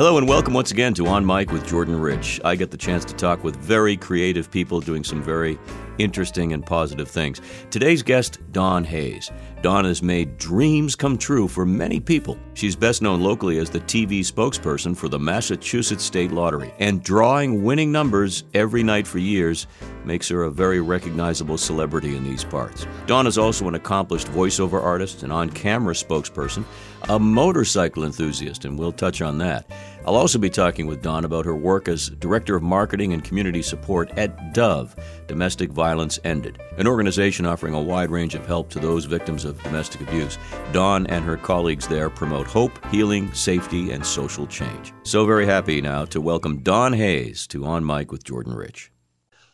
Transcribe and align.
Hello 0.00 0.16
and 0.16 0.26
welcome 0.26 0.54
once 0.54 0.70
again 0.70 0.94
to 0.94 1.06
On 1.08 1.26
Mic 1.26 1.52
with 1.52 1.66
Jordan 1.66 2.00
Rich. 2.00 2.40
I 2.42 2.56
get 2.56 2.70
the 2.70 2.78
chance 2.78 3.04
to 3.04 3.12
talk 3.12 3.44
with 3.44 3.56
very 3.56 3.98
creative 3.98 4.50
people 4.50 4.80
doing 4.80 5.04
some 5.04 5.22
very 5.22 5.58
interesting 5.98 6.54
and 6.54 6.64
positive 6.64 7.06
things. 7.06 7.42
Today's 7.70 8.02
guest, 8.02 8.38
Dawn 8.50 8.82
Hayes. 8.84 9.30
Dawn 9.60 9.84
has 9.84 10.02
made 10.02 10.38
dreams 10.38 10.96
come 10.96 11.18
true 11.18 11.46
for 11.46 11.66
many 11.66 12.00
people. 12.00 12.38
She's 12.54 12.74
best 12.74 13.02
known 13.02 13.20
locally 13.20 13.58
as 13.58 13.68
the 13.68 13.80
TV 13.80 14.20
spokesperson 14.20 14.96
for 14.96 15.10
the 15.10 15.18
Massachusetts 15.18 16.02
State 16.02 16.32
Lottery, 16.32 16.72
and 16.78 17.02
drawing 17.02 17.62
winning 17.62 17.92
numbers 17.92 18.44
every 18.54 18.82
night 18.82 19.06
for 19.06 19.18
years 19.18 19.66
makes 20.06 20.28
her 20.28 20.44
a 20.44 20.50
very 20.50 20.80
recognizable 20.80 21.58
celebrity 21.58 22.16
in 22.16 22.24
these 22.24 22.44
parts. 22.44 22.86
Dawn 23.06 23.26
is 23.26 23.36
also 23.36 23.68
an 23.68 23.74
accomplished 23.74 24.28
voiceover 24.28 24.82
artist, 24.82 25.22
an 25.22 25.30
on 25.30 25.50
camera 25.50 25.92
spokesperson, 25.92 26.64
a 27.10 27.18
motorcycle 27.18 28.04
enthusiast, 28.04 28.64
and 28.64 28.78
we'll 28.78 28.92
touch 28.92 29.20
on 29.20 29.36
that. 29.38 29.70
I'll 30.06 30.16
also 30.16 30.38
be 30.38 30.48
talking 30.48 30.86
with 30.86 31.02
Dawn 31.02 31.24
about 31.24 31.44
her 31.44 31.54
work 31.54 31.86
as 31.86 32.08
Director 32.08 32.56
of 32.56 32.62
Marketing 32.62 33.12
and 33.12 33.22
Community 33.22 33.60
Support 33.60 34.10
at 34.18 34.54
Dove, 34.54 34.96
Domestic 35.26 35.70
Violence 35.70 36.18
Ended, 36.24 36.58
an 36.78 36.86
organization 36.86 37.44
offering 37.44 37.74
a 37.74 37.82
wide 37.82 38.10
range 38.10 38.34
of 38.34 38.46
help 38.46 38.70
to 38.70 38.78
those 38.78 39.04
victims 39.04 39.44
of 39.44 39.62
domestic 39.62 40.00
abuse. 40.00 40.38
Dawn 40.72 41.06
and 41.08 41.24
her 41.24 41.36
colleagues 41.36 41.86
there 41.86 42.08
promote 42.08 42.46
hope, 42.46 42.84
healing, 42.86 43.32
safety, 43.34 43.90
and 43.92 44.04
social 44.04 44.46
change. 44.46 44.94
So 45.02 45.26
very 45.26 45.44
happy 45.44 45.82
now 45.82 46.06
to 46.06 46.20
welcome 46.20 46.62
Dawn 46.62 46.94
Hayes 46.94 47.46
to 47.48 47.66
On 47.66 47.84
Mic 47.84 48.10
with 48.10 48.24
Jordan 48.24 48.54
Rich. 48.54 48.90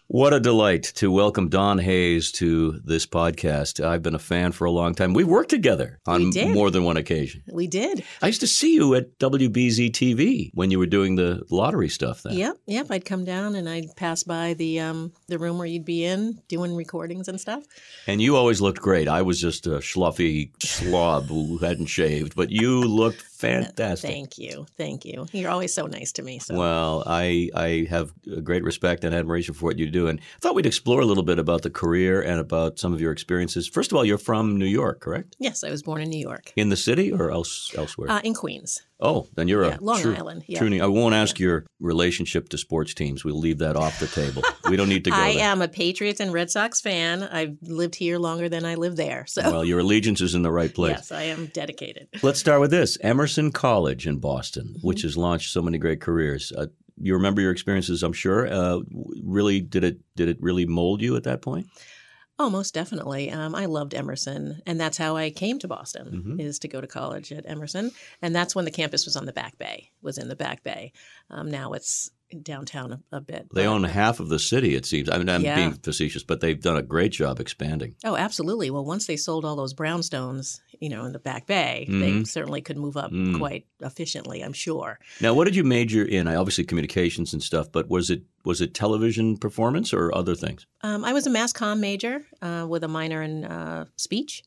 What 0.09 0.33
a 0.33 0.39
delight 0.39 0.85
to 0.97 1.11
welcome 1.11 1.49
Dawn 1.49 1.79
Hayes 1.79 2.31
to 2.33 2.81
this 2.85 3.07
podcast. 3.07 3.85
I've 3.85 4.05
been 4.05 4.15
a 4.15 4.21
fan 4.21 4.53
for 4.53 4.65
a 4.65 4.71
long 4.71 4.95
time. 4.95 5.15
We 5.15 5.25
worked 5.25 5.51
together 5.51 5.99
on 6.07 6.31
more 6.53 6.71
than 6.71 6.85
one 6.85 6.97
occasion. 6.97 7.43
We 7.53 7.67
did. 7.67 8.05
I 8.23 8.29
used 8.29 8.41
to 8.43 8.47
see 8.47 8.75
you 8.75 8.95
at 8.95 9.19
WBZ 9.19 9.91
TV 9.91 10.53
when 10.55 10.71
you 10.71 10.79
were 10.79 10.87
doing 10.87 11.17
the 11.17 11.43
lottery 11.51 11.89
stuff 11.89 12.23
then. 12.23 12.35
Yep, 12.35 12.57
yep. 12.67 12.87
I'd 12.89 13.05
come 13.05 13.25
down 13.25 13.57
and 13.57 13.69
I'd 13.69 13.97
pass 13.97 14.23
by 14.23 14.55
the 14.55 14.79
um, 14.79 15.13
the 15.29 15.39
room 15.39 15.59
where 15.59 15.67
you'd 15.67 15.85
be 15.85 16.05
in 16.05 16.41
doing 16.49 16.75
recordings 16.77 17.29
and 17.29 17.41
stuff. 17.41 17.65
And 18.07 18.23
you 18.23 18.37
always 18.37 18.61
looked 18.61 18.81
great. 18.81 19.09
I 19.09 19.23
was 19.23 19.41
just 19.41 19.67
a 19.67 19.79
schluffy 19.79 20.51
slob 20.63 21.27
who 21.27 21.59
hadn't 21.59 21.87
shaved, 21.87 22.37
but 22.37 22.51
you 22.51 22.81
looked 22.83 23.23
fantastic. 23.37 24.11
Thank 24.11 24.39
you, 24.39 24.67
thank 24.77 25.05
you. 25.05 25.27
You're 25.33 25.51
always 25.51 25.75
so 25.75 25.87
nice 25.87 26.13
to 26.13 26.23
me. 26.23 26.39
So. 26.39 26.57
Well, 26.57 27.03
I 27.07 27.51
I 27.55 27.87
have 27.91 28.13
great 28.45 28.63
respect 28.63 29.05
and 29.05 29.15
admiration 29.15 29.55
for 29.55 29.67
what 29.67 29.79
you 29.79 29.91
do, 29.91 30.07
and 30.07 30.21
I 30.21 30.39
thought 30.41 30.55
we'd 30.55 30.67
explore 30.67 31.01
a 31.01 31.07
little 31.07 31.25
bit 31.25 31.39
about 31.39 31.63
the 31.63 31.71
career 31.71 32.23
and 32.23 32.39
about 32.39 32.79
some 32.79 32.93
of 32.93 33.01
your 33.01 33.13
experiences. 33.13 33.67
First 33.67 33.91
of 33.93 33.99
all, 33.99 34.05
you're 34.05 34.19
from 34.19 34.57
New 34.59 34.67
York, 34.67 35.01
correct? 35.01 35.37
Yes, 35.39 35.65
I 35.65 35.71
was 35.71 35.83
born 35.83 36.01
in 36.03 36.11
New 36.11 36.21
York. 36.21 36.53
In 36.57 36.69
the 36.69 36.77
city 36.77 37.13
or 37.13 37.31
else 37.31 37.73
elsewhere? 37.77 38.11
Uh, 38.11 38.21
in 38.23 38.35
Queens. 38.35 38.83
Oh, 38.99 39.29
then 39.35 39.47
you're 39.47 39.65
yeah, 39.65 39.77
a 39.77 39.81
Long 39.81 40.01
true, 40.01 40.15
Island. 40.15 40.45
Yeah. 40.47 40.59
True, 40.59 40.81
I 40.81 40.87
won't 40.87 41.15
ask 41.15 41.39
yeah. 41.39 41.45
your 41.45 41.67
relationship 41.81 42.49
to 42.51 42.59
sports 42.59 42.95
teams. 42.95 43.25
We'll 43.25 43.39
leave 43.39 43.59
that 43.59 43.77
off 43.77 44.01
the 44.01 44.07
table. 44.07 44.43
we 44.71 44.77
don't 44.77 44.89
need 44.89 45.05
to 45.05 45.11
go. 45.11 45.17
I 45.21 45.35
there. 45.35 45.45
am 45.45 45.61
a 45.61 45.69
Patriots 45.69 46.19
and 46.19 46.33
Red 46.33 46.51
Sox 46.51 46.81
fan. 46.81 47.23
I've 47.23 47.59
lived 47.63 47.95
here 47.95 48.19
longer 48.19 48.49
than 48.49 48.65
I 48.65 48.77
live 48.77 48.97
there. 48.97 49.27
So 49.27 49.43
well, 49.43 49.65
your 49.65 49.81
allegiance 49.81 50.23
is 50.23 50.35
in 50.35 50.43
the 50.43 50.51
right 50.51 50.73
place. 50.73 50.97
yes, 50.97 51.13
I 51.13 51.23
am 51.23 51.47
dedicated. 51.47 52.09
Let's 52.23 52.41
start 52.41 52.61
with 52.61 52.71
this: 52.71 52.97
Emerson 53.03 53.53
College 53.53 54.07
in 54.07 54.19
Boston, 54.19 54.69
mm-hmm. 54.69 54.87
which 54.87 55.03
has 55.03 55.17
launched 55.17 55.53
so 55.53 55.61
many 55.61 55.77
great 55.77 56.01
careers. 56.01 56.53
Uh, 56.57 56.67
you 56.99 57.15
remember 57.15 57.43
your 57.43 57.51
experiences, 57.51 58.03
I'm 58.03 58.15
sure. 58.15 58.51
Uh, 58.51 58.81
really, 59.23 59.61
did 59.61 59.85
it 59.85 59.99
did 60.17 60.29
it 60.29 60.39
really 60.41 60.65
mold 60.65 61.03
you 61.03 61.17
at 61.17 61.25
that 61.25 61.43
point? 61.43 61.67
Oh, 62.39 62.51
most 62.51 62.75
definitely. 62.75 63.31
Um, 63.31 63.55
I 63.55 63.65
loved 63.65 63.95
Emerson, 63.95 64.61
and 64.67 64.79
that's 64.79 64.99
how 64.99 65.17
I 65.17 65.31
came 65.31 65.59
to 65.61 65.69
Boston 65.69 66.07
Mm-hmm. 66.13 66.41
is 66.41 66.59
to 66.61 66.69
go 66.69 66.81
to 66.83 66.87
college 66.87 67.33
at 67.33 67.49
Emerson, 67.49 67.93
and 68.21 68.35
that's 68.37 68.55
when 68.55 68.65
the 68.67 68.71
campus 68.71 69.07
was 69.07 69.17
on 69.17 69.25
the 69.25 69.33
Back 69.33 69.57
Bay. 69.59 69.91
Was 70.03 70.19
in 70.19 70.29
the 70.29 70.37
Back 70.37 70.63
Bay. 70.63 70.93
Um, 71.31 71.51
now 71.51 71.73
it's 71.73 72.11
downtown 72.43 72.93
a, 72.93 73.17
a 73.17 73.21
bit. 73.21 73.47
They 73.55 73.65
but- 73.65 73.71
own 73.73 73.85
half 73.85 74.21
of 74.21 74.29
the 74.29 74.39
city, 74.39 74.75
it 74.75 74.85
seems. 74.85 75.09
I 75.09 75.17
mean, 75.17 75.29
I'm 75.29 75.43
Yeah. 75.43 75.55
being 75.57 75.73
facetious, 75.73 76.25
but 76.25 76.41
they've 76.41 76.61
done 76.61 76.77
a 76.77 76.83
great 76.83 77.13
job 77.13 77.41
expanding. 77.41 77.95
Oh, 78.05 78.17
absolutely. 78.17 78.69
Well, 78.71 78.85
once 78.85 79.07
they 79.07 79.17
sold 79.17 79.45
all 79.45 79.57
those 79.57 79.73
brownstones, 79.75 80.61
you 80.81 80.89
know, 80.89 81.05
in 81.05 81.13
the 81.13 81.19
Back 81.19 81.47
Bay, 81.47 81.87
they 81.89 82.13
Mhm. 82.13 82.27
certainly 82.27 82.61
could 82.61 82.77
move 82.77 82.97
up 82.97 83.11
Mm. 83.13 83.37
quite 83.39 83.67
efficiently. 83.81 84.43
I'm 84.43 84.53
sure. 84.53 84.99
Now, 85.21 85.35
what 85.35 85.45
did 85.45 85.57
you 85.57 85.65
major 85.65 86.05
in? 86.05 86.27
I 86.29 86.35
obviously 86.37 86.65
communications 86.65 87.33
and 87.33 87.43
stuff, 87.43 87.71
but 87.73 87.89
was 87.89 88.11
it 88.11 88.23
was 88.45 88.61
it 88.61 88.75
television 88.75 89.37
performance 89.37 89.93
or 89.93 90.15
other 90.15 90.35
things? 90.37 90.67
Um, 90.83 91.05
I 91.05 91.13
was 91.13 91.27
a 91.27 91.31
mass 91.31 91.53
comm 91.53 91.81
major 91.81 92.25
uh, 92.43 92.65
with 92.69 92.85
a 92.85 92.89
minor 92.89 93.21
in 93.23 93.45
uh, 93.45 93.87
speech. 93.97 94.45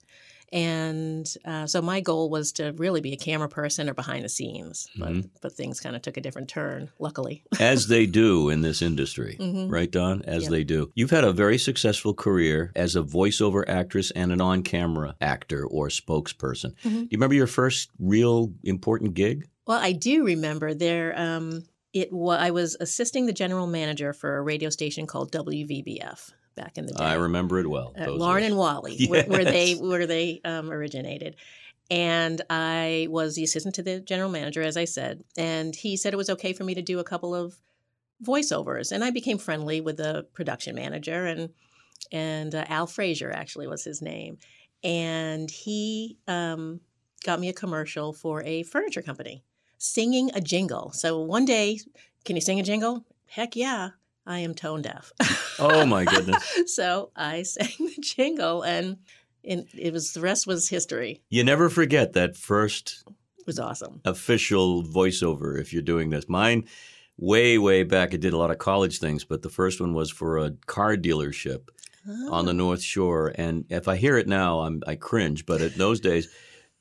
And 0.51 1.27
uh, 1.45 1.67
so 1.67 1.81
my 1.81 2.01
goal 2.01 2.29
was 2.29 2.51
to 2.53 2.73
really 2.77 3.01
be 3.01 3.13
a 3.13 3.17
camera 3.17 3.49
person 3.49 3.89
or 3.89 3.93
behind 3.93 4.23
the 4.25 4.29
scenes, 4.29 4.87
but, 4.97 5.09
Mhm. 5.09 5.29
but 5.41 5.53
things 5.53 5.79
kind 5.79 5.95
of 5.95 6.01
took 6.01 6.17
a 6.17 6.21
different 6.21 6.49
turn, 6.49 6.89
luckily. 6.99 7.43
As 7.59 7.87
they 7.87 8.05
do 8.05 8.49
in 8.49 8.61
this 8.61 8.81
industry, 8.81 9.37
Mhm. 9.39 9.71
right, 9.71 9.89
Dawn? 9.91 10.21
As 10.25 10.43
Yep. 10.43 10.51
they 10.51 10.63
do. 10.63 10.91
You've 10.95 11.11
had 11.11 11.23
a 11.23 11.33
very 11.33 11.57
successful 11.57 12.13
career 12.13 12.71
as 12.75 12.95
a 12.95 13.01
voiceover 13.03 13.63
actress 13.67 14.11
and 14.11 14.31
an 14.31 14.41
on-camera 14.41 15.15
actor 15.21 15.65
or 15.65 15.87
spokesperson. 15.89 16.73
Mhm. 16.83 16.89
Do 16.91 16.99
you 16.99 17.07
remember 17.13 17.35
your 17.35 17.47
first 17.47 17.89
real 17.99 18.53
important 18.63 19.13
gig? 19.13 19.47
Well, 19.67 19.79
I 19.79 19.91
do 19.91 20.23
remember 20.25 20.73
there. 20.73 21.13
Um, 21.19 21.63
it 21.93 22.11
wa- 22.11 22.35
I 22.35 22.51
was 22.51 22.75
assisting 22.79 23.25
the 23.25 23.33
general 23.33 23.67
manager 23.67 24.13
for 24.13 24.37
a 24.37 24.41
radio 24.41 24.69
station 24.69 25.05
called 25.07 25.31
WVBF 25.31 26.31
back 26.59 26.77
in 26.77 26.85
the 26.85 26.93
day. 26.93 27.03
I 27.03 27.13
remember 27.15 27.57
it 27.59 27.69
well. 27.69 27.93
uh, 27.99 28.11
Loren 28.11 28.43
and 28.43 28.57
Wally, 28.57 29.05
where, 29.07 29.23
where 29.23 29.45
they 29.45 29.73
where 29.73 30.05
they 30.05 30.41
um, 30.43 30.69
originated. 30.71 31.35
And 31.89 32.41
I 32.51 33.07
was 33.09 33.35
the 33.35 33.43
assistant 33.43 33.75
to 33.75 33.81
the 33.81 33.99
general 33.99 34.29
manager, 34.29 34.61
as 34.61 34.77
I 34.77 34.85
said, 34.85 35.23
and 35.37 35.75
he 35.75 35.97
said 35.97 36.13
it 36.13 36.17
was 36.17 36.29
okay 36.29 36.53
for 36.53 36.63
me 36.63 36.75
to 36.75 36.83
do 36.83 36.99
a 36.99 37.03
couple 37.03 37.33
of 37.33 37.55
voiceovers, 38.23 38.91
and 38.91 39.03
I 39.03 39.09
became 39.09 39.39
friendly 39.39 39.81
with 39.81 39.97
the 39.97 40.27
production 40.33 40.75
manager, 40.75 41.25
and 41.25 41.49
and 42.11 42.53
uh, 42.53 42.65
Al 42.67 42.85
Frazier 42.85 43.31
actually 43.31 43.67
was 43.67 43.83
his 43.83 44.01
name, 44.01 44.37
and 44.83 45.49
he 45.49 46.17
um, 46.27 46.81
got 47.25 47.39
me 47.39 47.49
a 47.49 47.53
commercial 47.53 48.13
for 48.13 48.43
a 48.43 48.63
furniture 48.63 49.01
company, 49.01 49.43
singing 49.77 50.29
a 50.35 50.41
jingle. 50.41 50.91
So 50.91 51.19
one 51.19 51.45
day, 51.45 51.79
can 52.25 52.35
you 52.35 52.41
sing 52.41 52.59
a 52.59 52.63
jingle? 52.63 53.05
Heck 53.25 53.55
yeah, 53.55 53.89
I 54.29 54.39
am 54.39 54.53
tone 54.53 54.83
deaf. 54.83 55.11
Oh 55.57 55.87
my 55.87 56.05
goodness. 56.13 56.43
so 56.67 57.11
I 57.15 57.41
sang 57.43 57.73
the 57.79 57.97
jingle, 57.99 58.61
and, 58.61 58.97
it 59.43 59.91
was 59.91 60.13
the 60.13 60.21
rest 60.21 60.45
was 60.45 60.69
history. 60.69 61.23
You 61.29 61.43
never 61.43 61.67
forget 61.69 62.13
that 62.13 62.37
first 62.37 63.03
It 63.39 63.47
was 63.47 63.57
awesome. 63.57 64.01
official 64.05 64.83
voiceover 64.83 65.59
if 65.59 65.73
you're 65.73 65.81
doing 65.81 66.11
this. 66.11 66.29
Mine, 66.29 66.65
way, 67.17 67.57
way 67.57 67.81
back, 67.81 68.13
I 68.13 68.17
did 68.17 68.33
a 68.33 68.37
lot 68.37 68.51
of 68.51 68.59
college 68.59 68.99
things, 68.99 69.25
but 69.25 69.41
the 69.41 69.49
first 69.49 69.81
one 69.81 69.95
was 69.95 70.11
for 70.11 70.37
a 70.37 70.51
car 70.67 70.95
dealership 70.95 71.69
on 72.29 72.45
the 72.45 72.51
oh. 72.51 72.55
North 72.55 72.83
Shore. 72.83 73.33
And 73.33 73.65
if 73.69 73.87
I 73.87 73.95
hear 73.95 74.17
it 74.17 74.27
now, 74.27 74.59
I'm, 74.59 74.83
I 74.85 74.95
cringe, 74.95 75.47
but 75.47 75.61
in 75.61 75.73
those 75.77 75.99
days, 75.99 76.29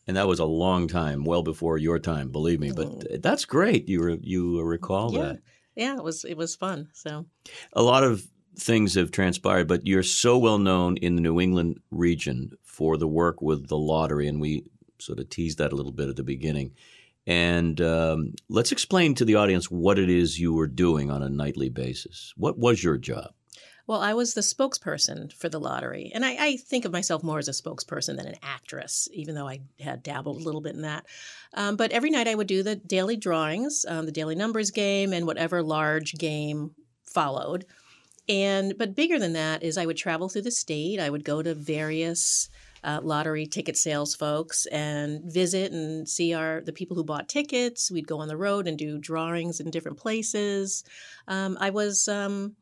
and 0.07 0.17
that 0.19 0.29
was 0.29 0.39
a 0.39 0.45
long 0.45 0.89
time, 0.89 1.25
well 1.25 1.43
before 1.43 1.79
your 1.79 1.99
time, 1.99 2.31
believe 2.31 2.61
me. 2.61 2.73
But 2.73 2.87
oh. 2.87 3.03
that's 3.21 3.47
great. 3.47 3.89
You 3.89 4.03
re, 4.03 4.19
you 4.23 4.61
recall 4.63 5.15
yeah, 5.15 5.21
that. 5.21 5.39
Yeah, 5.79 5.97
it 5.97 6.03
was 6.03 6.25
it 6.25 6.37
was 6.37 6.57
fun. 6.57 6.89
So 6.93 7.27
A 7.73 7.83
lot 7.83 8.03
of 8.03 8.27
things 8.59 8.95
have 8.97 9.13
transpired, 9.13 9.69
but 9.69 9.87
you're 9.87 10.03
so 10.03 10.37
well 10.37 10.59
known 10.59 10.97
in 10.97 11.15
the 11.15 11.23
New 11.23 11.41
England 11.41 11.79
region 11.93 12.51
for 12.65 12.97
the 12.97 13.07
work 13.07 13.41
with 13.41 13.69
the 13.69 13.79
lottery, 13.79 14.27
and 14.27 14.41
we 14.41 14.65
sort 14.99 15.21
of 15.21 15.31
teased 15.31 15.59
that 15.59 15.73
a 15.73 15.77
little 15.77 15.93
bit 15.93 16.09
at 16.09 16.17
the 16.17 16.25
beginning. 16.25 16.73
And 17.29 17.81
um, 17.81 18.35
let's 18.49 18.73
explain 18.73 19.15
to 19.15 19.25
the 19.25 19.37
audience 19.37 19.71
what 19.71 19.99
it 19.99 20.11
is 20.11 20.41
you 20.41 20.53
were 20.53 20.67
doing 20.67 21.11
on 21.11 21.23
a 21.23 21.29
nightly 21.29 21.69
basis. 21.69 22.33
What 22.37 22.59
was 22.59 22.83
your 22.83 22.99
job? 22.99 23.33
Well, 23.89 24.03
I 24.03 24.13
was 24.13 24.35
the 24.35 24.43
spokesperson 24.43 25.33
for 25.33 25.49
the 25.49 25.59
lottery. 25.59 26.13
And 26.15 26.23
I, 26.23 26.37
I, 26.39 26.57
think 26.59 26.85
of 26.85 26.93
myself 26.93 27.23
more 27.23 27.39
as 27.39 27.49
a 27.49 27.53
spokesperson 27.53 28.19
than 28.19 28.27
an 28.27 28.37
actress, 28.43 29.09
even 29.15 29.35
though 29.35 29.49
I 29.49 29.63
had 29.81 30.03
dabbled 30.03 30.37
a 30.37 30.45
little 30.45 30.61
bit 30.61 30.75
in 30.75 30.83
that. 30.83 31.07
Um, 31.55 31.77
but 31.77 31.91
every 31.91 32.11
night 32.11 32.29
I 32.29 32.35
would 32.35 32.47
do 32.47 32.63
the 32.63 32.77
daily 32.77 33.17
drawings, 33.17 33.87
um, 33.89 34.05
the 34.05 34.13
daily 34.13 34.35
numbers 34.35 34.71
game, 34.71 35.15
and 35.15 35.27
whatever 35.27 35.63
large 35.63 36.13
game 36.19 36.73
followed. 37.07 37.65
And 38.29 38.77
but 38.77 38.95
bigger 38.95 39.19
than 39.19 39.33
that 39.33 39.63
is 39.63 39.79
I 39.79 39.87
would 39.87 39.97
travel 39.97 40.29
through 40.29 40.43
the 40.43 40.51
state. 40.51 41.01
I 41.01 41.09
would 41.09 41.25
go 41.25 41.41
to 41.41 41.55
various 41.55 42.51
uh, 42.85 43.01
lottery 43.03 43.47
ticket 43.47 43.79
sales 43.79 44.15
folks 44.15 44.67
and 44.67 45.25
visit 45.25 45.73
and 45.73 46.07
see 46.07 46.35
our 46.35 46.61
the 46.61 46.75
people 46.75 46.95
who 46.95 47.05
bought 47.05 47.31
tickets. 47.31 47.91
We'd 47.91 48.07
go 48.07 48.19
on 48.19 48.29
the 48.29 48.37
road 48.37 48.69
and 48.69 48.77
do 48.77 48.99
drawings 48.99 49.61
in 49.61 49.71
different 49.71 49.97
places. 49.97 50.85
Um, 51.27 51.57
I 51.59 51.71
was 51.71 52.07
um, 52.07 52.55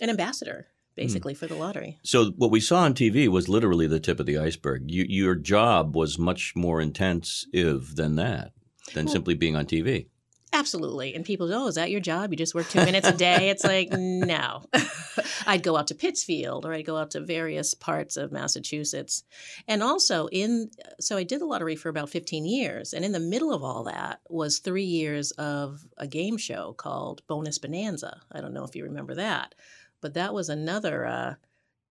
an 0.00 0.10
ambassador 0.10 0.68
basically 0.96 1.34
hmm. 1.34 1.38
for 1.38 1.46
the 1.46 1.54
lottery. 1.54 1.98
So 2.02 2.30
what 2.36 2.50
we 2.50 2.60
saw 2.60 2.82
on 2.82 2.94
TV 2.94 3.28
was 3.28 3.48
literally 3.48 3.86
the 3.86 4.00
tip 4.00 4.20
of 4.20 4.26
the 4.26 4.38
iceberg. 4.38 4.90
You, 4.90 5.04
your 5.08 5.34
job 5.34 5.96
was 5.96 6.18
much 6.18 6.54
more 6.54 6.80
intensive 6.80 7.96
than 7.96 8.16
that, 8.16 8.52
than 8.94 9.06
Well- 9.06 9.12
simply 9.12 9.34
being 9.34 9.56
on 9.56 9.66
TV. 9.66 10.06
Absolutely. 10.54 11.16
And 11.16 11.24
people, 11.24 11.48
go, 11.48 11.64
oh, 11.64 11.66
is 11.66 11.74
that 11.74 11.90
your 11.90 12.00
job? 12.00 12.30
You 12.30 12.36
just 12.36 12.54
work 12.54 12.68
two 12.68 12.84
minutes 12.84 13.08
a 13.08 13.12
day? 13.12 13.48
It's 13.50 13.64
like, 13.64 13.90
no. 13.90 14.62
I'd 15.48 15.64
go 15.64 15.76
out 15.76 15.88
to 15.88 15.96
Pittsfield 15.96 16.64
or 16.64 16.72
I'd 16.72 16.86
go 16.86 16.96
out 16.96 17.10
to 17.10 17.20
various 17.20 17.74
parts 17.74 18.16
of 18.16 18.30
Massachusetts. 18.30 19.24
And 19.66 19.82
also 19.82 20.28
in 20.28 20.70
so 21.00 21.16
I 21.16 21.24
did 21.24 21.40
the 21.40 21.46
lottery 21.46 21.74
for 21.74 21.88
about 21.88 22.08
15 22.08 22.46
years. 22.46 22.92
And 22.92 23.04
in 23.04 23.10
the 23.10 23.18
middle 23.18 23.52
of 23.52 23.64
all 23.64 23.82
that 23.84 24.20
was 24.30 24.60
three 24.60 24.84
years 24.84 25.32
of 25.32 25.84
a 25.98 26.06
game 26.06 26.36
show 26.36 26.72
called 26.72 27.26
Bonus 27.26 27.58
Bonanza. 27.58 28.20
I 28.30 28.40
don't 28.40 28.54
know 28.54 28.64
if 28.64 28.76
you 28.76 28.84
remember 28.84 29.16
that. 29.16 29.56
But 30.04 30.14
that 30.14 30.34
was 30.34 30.48
another 30.50 31.06
uh, 31.06 31.34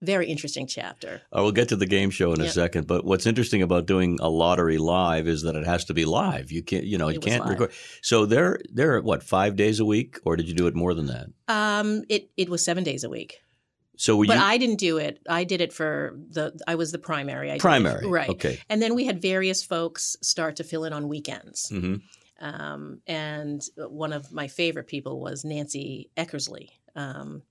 very 0.01 0.27
interesting 0.27 0.67
chapter. 0.67 1.21
I 1.31 1.41
will 1.41 1.51
get 1.51 1.69
to 1.69 1.75
the 1.75 1.87
game 1.87 2.11
show 2.11 2.31
in 2.33 2.41
a 2.41 2.49
second, 2.49 2.85
but 2.87 3.03
what's 3.05 3.25
interesting 3.25 3.61
about 3.63 3.87
doing 3.87 4.19
a 4.21 4.29
lottery 4.29 4.77
live 4.77 5.27
is 5.27 5.41
that 5.43 5.55
it 5.55 5.65
has 5.65 5.85
to 5.85 5.93
be 5.93 6.05
live. 6.05 6.51
You 6.51 6.61
can't, 6.61 6.83
you 6.83 6.97
know, 6.99 7.07
you 7.09 7.15
It 7.15 7.23
was 7.25 7.31
can't 7.31 7.43
live. 7.45 7.59
record. 7.59 7.71
So 8.01 8.25
they're 8.27 8.59
they're 8.71 9.01
what 9.01 9.23
five 9.23 9.55
days 9.55 9.79
a 9.79 9.85
week, 9.85 10.19
or 10.25 10.35
did 10.35 10.47
you 10.47 10.53
do 10.53 10.67
it 10.67 10.75
more 10.75 10.93
than 10.93 11.07
that? 11.07 11.25
Um, 11.47 12.03
it 12.07 12.29
it 12.37 12.49
was 12.49 12.63
seven 12.63 12.83
days 12.83 13.03
a 13.03 13.09
week, 13.09 13.31
So 13.97 14.23
but 14.23 14.37
you 14.37 14.43
I 14.43 14.57
didn't 14.59 14.79
do 14.89 14.97
it. 15.07 15.19
I 15.27 15.43
did 15.45 15.59
it 15.61 15.73
for 15.73 16.19
the. 16.29 16.45
I 16.67 16.75
was 16.75 16.91
the 16.91 16.99
primary. 16.99 17.51
I 17.51 17.57
primary? 17.57 18.05
right? 18.05 18.29
Okay. 18.29 18.59
And 18.69 18.79
then 18.81 18.93
we 18.93 19.05
had 19.05 19.21
various 19.21 19.63
folks 19.63 20.17
start 20.21 20.57
to 20.57 20.63
fill 20.63 20.83
in 20.85 20.93
on 20.93 21.07
weekends. 21.07 21.69
hmm 21.69 21.95
Um, 22.39 22.99
and 23.07 23.61
one 23.77 24.13
of 24.17 24.31
my 24.31 24.47
favorite 24.49 24.87
people 24.87 25.13
was 25.21 25.43
Nancy 25.45 26.09
Eckersley. 26.15 26.67
Um, 26.95 27.41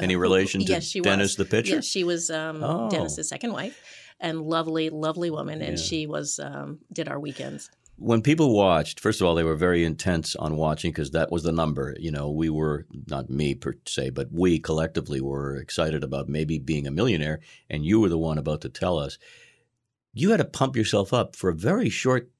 Any 0.00 0.16
relation 0.26 0.60
to 0.60 0.66
yes, 0.72 0.84
she 0.84 1.00
Dennis 1.00 1.30
was. 1.30 1.36
the 1.36 1.44
pitcher? 1.46 1.74
Yes, 1.76 1.86
she 1.86 2.04
was 2.04 2.30
um, 2.30 2.62
Oh. 2.62 2.90
Dennis's 2.90 3.28
second 3.28 3.52
wife, 3.52 3.78
and 4.20 4.42
lovely, 4.42 4.90
lovely 4.90 5.30
woman. 5.30 5.62
And 5.62 5.78
Yeah. 5.78 5.84
she 5.84 6.06
was 6.06 6.38
um, 6.38 6.78
did 6.92 7.08
our 7.08 7.18
weekends. 7.20 7.70
when 7.98 8.20
people 8.20 8.54
watched, 8.54 9.00
first 9.00 9.20
of 9.22 9.26
all, 9.26 9.34
they 9.34 9.42
were 9.42 9.56
very 9.56 9.82
intense 9.82 10.36
on 10.36 10.56
watching 10.56 10.90
because 10.90 11.12
that 11.12 11.32
was 11.32 11.42
the 11.44 11.52
number. 11.52 11.96
You 11.98 12.10
know, 12.10 12.30
we 12.30 12.50
were 12.50 12.86
not 13.06 13.30
me 13.30 13.54
per 13.54 13.72
se, 13.86 14.10
but 14.10 14.28
we 14.30 14.58
collectively 14.58 15.20
were 15.22 15.56
excited 15.56 16.04
about 16.04 16.28
maybe 16.28 16.58
being 16.58 16.86
a 16.86 16.90
millionaire, 16.90 17.40
and 17.70 17.86
you 17.86 17.98
were 18.00 18.10
the 18.10 18.18
one 18.18 18.36
about 18.38 18.60
to 18.62 18.68
tell 18.68 18.98
us. 18.98 19.16
You 20.12 20.30
had 20.30 20.38
to 20.38 20.44
pump 20.44 20.76
yourself 20.76 21.12
up 21.14 21.34
for 21.36 21.48
a 21.50 21.54
very 21.54 21.88
short 21.88 22.30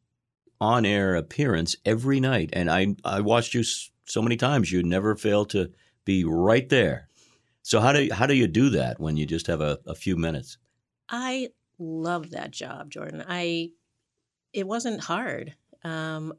on-air 0.61 1.15
appearance 1.15 1.77
every 1.85 2.21
night, 2.21 2.51
and 2.53 2.71
I 2.71 2.97
I 3.05 3.21
watched 3.21 3.55
you 3.55 3.63
so 4.05 4.23
many 4.23 4.37
times. 4.37 4.71
You 4.73 4.83
never 4.83 5.15
failed 5.17 5.51
to 5.51 5.71
be 6.05 6.25
right 6.25 6.69
there. 6.69 7.09
So 7.67 7.81
how 7.81 7.93
do 7.93 8.09
how 8.13 8.27
do 8.27 8.35
you 8.35 8.47
do 8.47 8.71
that 8.71 9.01
when 9.01 9.17
you 9.17 9.27
just 9.27 9.49
have 9.49 9.61
a, 9.61 9.81
a 9.89 9.97
few 9.97 10.17
minutes? 10.17 10.57
I 11.09 11.49
love 11.81 12.31
that 12.31 12.53
job, 12.53 12.91
Jordan. 12.91 13.25
I 13.27 13.71
it 14.53 14.69
wasn't 14.69 15.01
hard. 15.01 15.57
Um, 15.83 16.35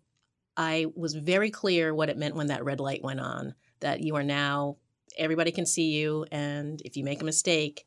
I 0.56 0.85
was 0.95 1.15
very 1.15 1.51
clear 1.51 1.94
what 1.94 2.09
it 2.09 2.18
meant 2.18 2.38
when 2.38 2.47
that 2.47 2.63
red 2.63 2.79
light 2.79 3.03
went 3.03 3.19
on. 3.19 3.56
That 3.81 4.00
you 4.00 4.15
are 4.15 4.24
now 4.24 4.77
everybody 5.18 5.51
can 5.51 5.65
see 5.65 5.89
you, 5.89 6.25
and 6.31 6.81
if 6.85 6.95
you 6.95 7.03
make 7.03 7.21
a 7.21 7.25
mistake, 7.25 7.85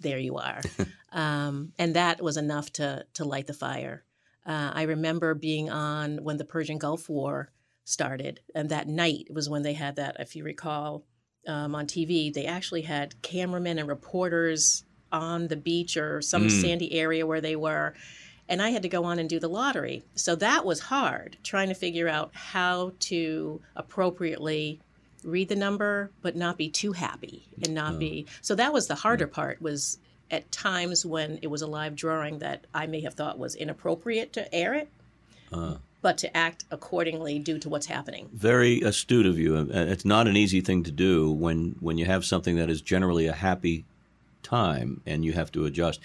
there 0.00 0.18
you 0.18 0.38
are. 0.38 0.60
um, 1.12 1.74
and 1.78 1.94
that 1.94 2.20
was 2.20 2.36
enough 2.36 2.72
to 2.72 3.06
to 3.14 3.24
light 3.24 3.46
the 3.46 3.54
fire. 3.54 4.02
Uh, 4.44 4.72
I 4.74 4.82
remember 4.82 5.34
being 5.34 5.70
on 5.70 6.24
when 6.24 6.36
the 6.36 6.44
Persian 6.44 6.78
Gulf 6.78 7.08
War 7.08 7.52
started, 7.84 8.40
and 8.56 8.70
that 8.70 8.88
night 8.88 9.28
was 9.30 9.48
when 9.48 9.62
they 9.62 9.74
had 9.74 9.94
that. 9.96 10.16
If 10.18 10.34
you 10.34 10.42
recall, 10.42 11.04
um, 11.46 11.74
on 11.74 11.86
TV, 11.86 12.32
they 12.32 12.46
actually 12.46 12.82
had 12.82 13.20
cameramen 13.22 13.78
and 13.78 13.88
reporters 13.88 14.84
on 15.10 15.48
the 15.48 15.56
beach 15.56 15.96
or 15.96 16.22
some 16.22 16.46
Mm. 16.46 16.50
sandy 16.60 16.92
area 16.92 17.26
where 17.26 17.40
they 17.40 17.56
were. 17.56 17.94
And 18.48 18.60
I 18.62 18.70
had 18.70 18.82
to 18.82 18.88
go 18.88 19.04
on 19.04 19.18
and 19.18 19.28
do 19.28 19.38
the 19.38 19.48
lottery. 19.48 20.04
So 20.14 20.34
that 20.36 20.64
was 20.64 20.80
hard, 20.80 21.36
trying 21.42 21.68
to 21.68 21.74
figure 21.74 22.08
out 22.08 22.30
how 22.34 22.92
to 23.00 23.60
appropriately 23.76 24.80
read 25.22 25.48
the 25.48 25.56
number, 25.56 26.10
but 26.22 26.34
not 26.34 26.58
be 26.58 26.68
too 26.68 26.92
happy 26.92 27.44
and 27.62 27.74
not 27.74 27.94
Oh. 27.94 27.98
be. 27.98 28.26
So 28.40 28.54
that 28.56 28.72
was 28.72 28.86
the 28.88 28.96
harder 28.96 29.26
part 29.26 29.62
was 29.62 29.98
at 30.30 30.50
times 30.50 31.04
when 31.06 31.38
it 31.42 31.46
was 31.48 31.62
a 31.62 31.66
live 31.66 31.94
drawing 31.94 32.38
that 32.40 32.64
I 32.74 32.86
may 32.86 33.00
have 33.02 33.14
thought 33.14 33.38
was 33.38 33.54
inappropriate 33.54 34.32
to 34.34 34.52
air 34.54 34.74
it, 34.74 34.88
Uh, 35.52 35.76
but 36.02 36.18
to 36.18 36.36
act 36.36 36.64
accordingly 36.70 37.38
due 37.38 37.58
to 37.58 37.68
what's 37.68 37.86
happening. 37.86 38.28
very 38.32 38.80
astute 38.82 39.24
of 39.24 39.38
you. 39.38 39.56
It's 39.70 40.04
not 40.04 40.26
an 40.28 40.36
easy 40.36 40.60
thing 40.60 40.82
to 40.82 40.90
do 40.90 41.30
when 41.30 41.76
when 41.80 41.96
you 41.96 42.04
have 42.04 42.24
something 42.24 42.56
that 42.56 42.68
is 42.68 42.82
generally 42.82 43.26
a 43.28 43.32
happy 43.32 43.84
time 44.42 45.00
and 45.06 45.24
you 45.24 45.32
have 45.32 45.50
to 45.52 45.64
adjust. 45.64 46.00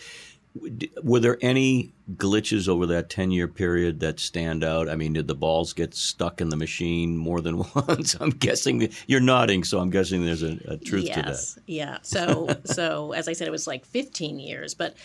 Were 1.03 1.19
there 1.19 1.37
any 1.41 1.93
glitches 2.15 2.67
over 2.67 2.85
that 2.87 3.09
ten 3.09 3.29
year 3.31 3.47
period 3.47 3.99
that 3.99 4.19
stand 4.19 4.63
out? 4.63 4.89
I 4.89 4.95
mean, 4.95 5.13
did 5.13 5.27
the 5.27 5.35
balls 5.35 5.73
get 5.73 5.93
stuck 5.93 6.41
in 6.41 6.49
the 6.49 6.55
machine 6.55 7.17
more 7.17 7.41
than 7.41 7.57
once? 7.75 8.15
I'm 8.19 8.31
guessing 8.31 8.89
you're 9.07 9.19
nodding, 9.19 9.63
so 9.63 9.79
I'm 9.79 9.89
guessing 9.89 10.25
there's 10.25 10.43
a, 10.43 10.57
a 10.67 10.77
truth 10.77 11.05
to 11.07 11.21
that. 11.21 11.27
yes, 11.27 11.59
yeah. 11.67 11.97
So, 12.01 12.47
so 12.65 13.11
as 13.11 13.27
I 13.27 13.33
said, 13.33 13.47
it 13.47 13.51
was 13.51 13.67
like 13.67 13.85
15 13.85 14.39
years, 14.39 14.73
but 14.73 14.95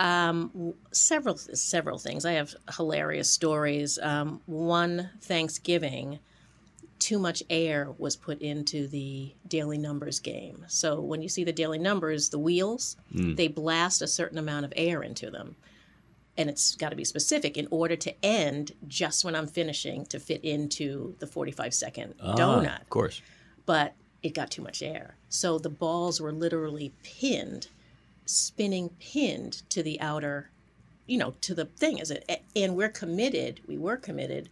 um, 0.00 0.74
several 0.92 1.36
several 1.36 1.98
things. 1.98 2.24
I 2.24 2.32
have 2.32 2.54
hilarious 2.76 3.30
stories. 3.30 3.98
Um, 4.02 4.40
one 4.46 5.10
Thanksgiving, 5.20 6.18
too 6.98 7.18
much 7.18 7.42
air 7.50 7.88
was 7.98 8.16
put 8.16 8.40
into 8.42 8.88
the 8.88 9.32
daily 9.46 9.78
numbers 9.78 10.18
game. 10.18 10.64
So 10.68 11.00
when 11.00 11.22
you 11.22 11.28
see 11.28 11.44
the 11.44 11.52
daily 11.52 11.78
numbers, 11.78 12.30
the 12.30 12.38
wheels, 12.38 12.96
Mm. 13.14 13.36
they 13.36 13.48
blast 13.48 14.02
a 14.02 14.06
certain 14.06 14.38
amount 14.38 14.64
of 14.64 14.72
air 14.76 15.02
into 15.02 15.30
them. 15.30 15.56
And 16.36 16.48
it's 16.48 16.74
got 16.76 16.88
to 16.90 16.96
be 16.96 17.04
specific 17.04 17.56
in 17.58 17.68
order 17.70 17.96
to 17.96 18.14
end 18.24 18.72
just 18.88 19.24
when 19.24 19.34
I'm 19.34 19.46
finishing 19.46 20.06
to 20.06 20.18
fit 20.18 20.42
into 20.44 21.14
the 21.18 21.26
45 21.26 21.74
second 21.74 22.14
Ah, 22.20 22.34
donut 22.36 22.80
of 22.82 22.88
course. 22.88 23.20
but 23.66 23.94
it 24.22 24.34
got 24.34 24.50
too 24.50 24.62
much 24.62 24.82
air. 24.82 25.16
So 25.28 25.58
the 25.58 25.68
balls 25.70 26.20
were 26.20 26.32
literally 26.32 26.92
pinned, 27.02 27.68
spinning 28.30 28.90
pinned 29.00 29.68
to 29.70 29.82
the 29.82 30.00
outer, 30.00 30.50
you 31.06 31.18
know, 31.18 31.34
to 31.42 31.54
the 31.54 31.64
thing. 31.64 31.98
Is 31.98 32.10
it? 32.10 32.42
And 32.54 32.76
we're 32.76 32.88
committed. 32.88 33.60
We 33.66 33.76
were 33.78 33.96
committed 33.96 34.48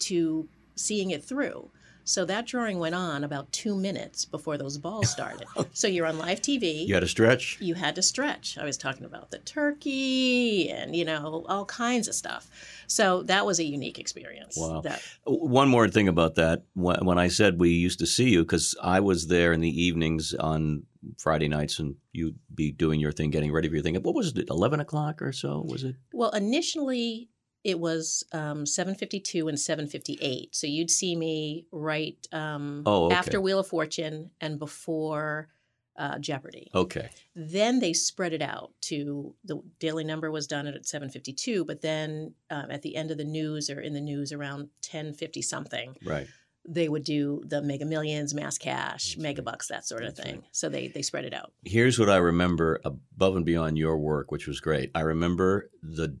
to 0.00 0.48
seeing 0.74 1.10
it 1.10 1.24
through. 1.24 1.70
So 2.08 2.24
that 2.24 2.46
drawing 2.46 2.78
went 2.78 2.94
on 2.94 3.24
about 3.24 3.50
two 3.52 3.74
minutes 3.76 4.24
before 4.24 4.56
those 4.56 4.78
balls 4.78 5.10
started. 5.10 5.46
so 5.72 5.88
you're 5.88 6.06
on 6.06 6.18
live 6.18 6.40
TV 6.40 6.86
You 6.86 6.94
had 6.94 7.00
to 7.00 7.08
stretch. 7.08 7.58
you 7.60 7.74
had 7.74 7.96
to 7.96 8.02
stretch. 8.02 8.56
I 8.56 8.64
was 8.64 8.78
talking 8.78 9.04
about 9.04 9.30
the 9.32 9.38
turkey 9.40 10.70
and, 10.70 10.94
you 10.94 11.04
know, 11.04 11.44
all 11.48 11.64
kinds 11.66 12.08
of 12.08 12.14
stuff. 12.14 12.48
So 12.86 13.22
that 13.24 13.44
was 13.44 13.58
a 13.58 13.64
unique 13.64 13.98
experience. 13.98 14.56
Wow. 14.56 14.80
That, 14.82 15.02
One 15.24 15.68
more 15.68 15.88
thing 15.88 16.06
about 16.08 16.36
that. 16.36 16.62
When 16.74 17.04
when 17.04 17.18
I 17.18 17.28
said 17.28 17.58
we 17.58 17.70
used 17.70 17.98
to 17.98 18.06
see 18.06 18.30
you, 18.30 18.42
because 18.44 18.74
I 18.82 19.00
was 19.00 19.26
there 19.26 19.52
in 19.52 19.60
the 19.60 19.82
evenings 19.82 20.32
on 20.34 20.84
Friday 21.18 21.48
nights, 21.48 21.78
and 21.80 21.96
you'd 22.12 22.38
be 22.54 22.70
doing 22.72 23.00
your 23.00 23.12
thing, 23.12 23.30
getting 23.30 23.52
ready 23.52 23.68
for 23.68 23.74
your 23.74 23.82
thing. 23.82 23.96
What 23.96 24.14
was 24.14 24.36
it? 24.36 24.48
Eleven 24.48 24.78
o'clock 24.80 25.20
or 25.20 25.32
so? 25.32 25.64
Was 25.66 25.82
it? 25.82 25.96
well, 26.12 26.30
initially 26.30 27.28
it 27.66 27.80
was 27.80 28.22
um, 28.32 28.64
752 28.64 29.48
and 29.48 29.58
758. 29.58 30.54
So 30.54 30.66
you'd 30.68 30.90
see 30.90 31.16
me 31.16 31.66
right 31.72 32.16
um, 32.32 32.84
Oh, 32.86 33.06
okay. 33.06 33.16
after 33.16 33.40
Wheel 33.40 33.58
of 33.58 33.66
Fortune 33.66 34.30
and 34.40 34.58
before 34.58 35.48
uh, 35.96 36.18
Jeopardy. 36.18 36.70
Okay. 36.74 37.08
Then 37.34 37.80
they 37.80 37.92
spread 37.92 38.32
it 38.32 38.42
out 38.42 38.70
to 38.82 39.34
the 39.44 39.60
daily 39.80 40.04
number 40.04 40.30
was 40.30 40.46
done 40.46 40.66
at 40.68 40.86
752, 40.86 41.64
but 41.64 41.80
then 41.80 42.34
um, 42.50 42.70
at 42.70 42.82
the 42.82 42.94
end 42.94 43.10
of 43.10 43.18
the 43.18 43.24
news 43.24 43.68
or 43.68 43.80
in 43.80 43.94
the 43.94 44.00
news 44.00 44.30
around 44.32 44.68
1050 44.88 45.42
something, 45.42 45.96
Right. 46.04 46.28
they 46.68 46.88
would 46.88 47.02
do 47.02 47.42
the 47.46 47.62
Mega 47.62 47.86
Millions, 47.86 48.32
Mass 48.34 48.58
Cash, 48.58 49.16
Mega. 49.18 49.42
Bucks, 49.42 49.68
that 49.68 49.86
sort 49.86 50.04
of 50.04 50.14
That's 50.14 50.28
thing. 50.28 50.36
right. 50.42 50.44
So 50.52 50.68
they 50.68 50.88
they 50.88 51.02
spread 51.02 51.24
it 51.24 51.32
out. 51.34 51.52
Here's 51.64 51.98
what 51.98 52.10
I 52.10 52.16
remember 52.18 52.80
above 52.84 53.34
and 53.36 53.44
beyond 53.46 53.76
your 53.78 53.96
work, 53.98 54.30
which 54.30 54.46
was 54.46 54.60
great. 54.60 54.90
I 54.94 55.00
remember 55.00 55.70
the 55.82 56.16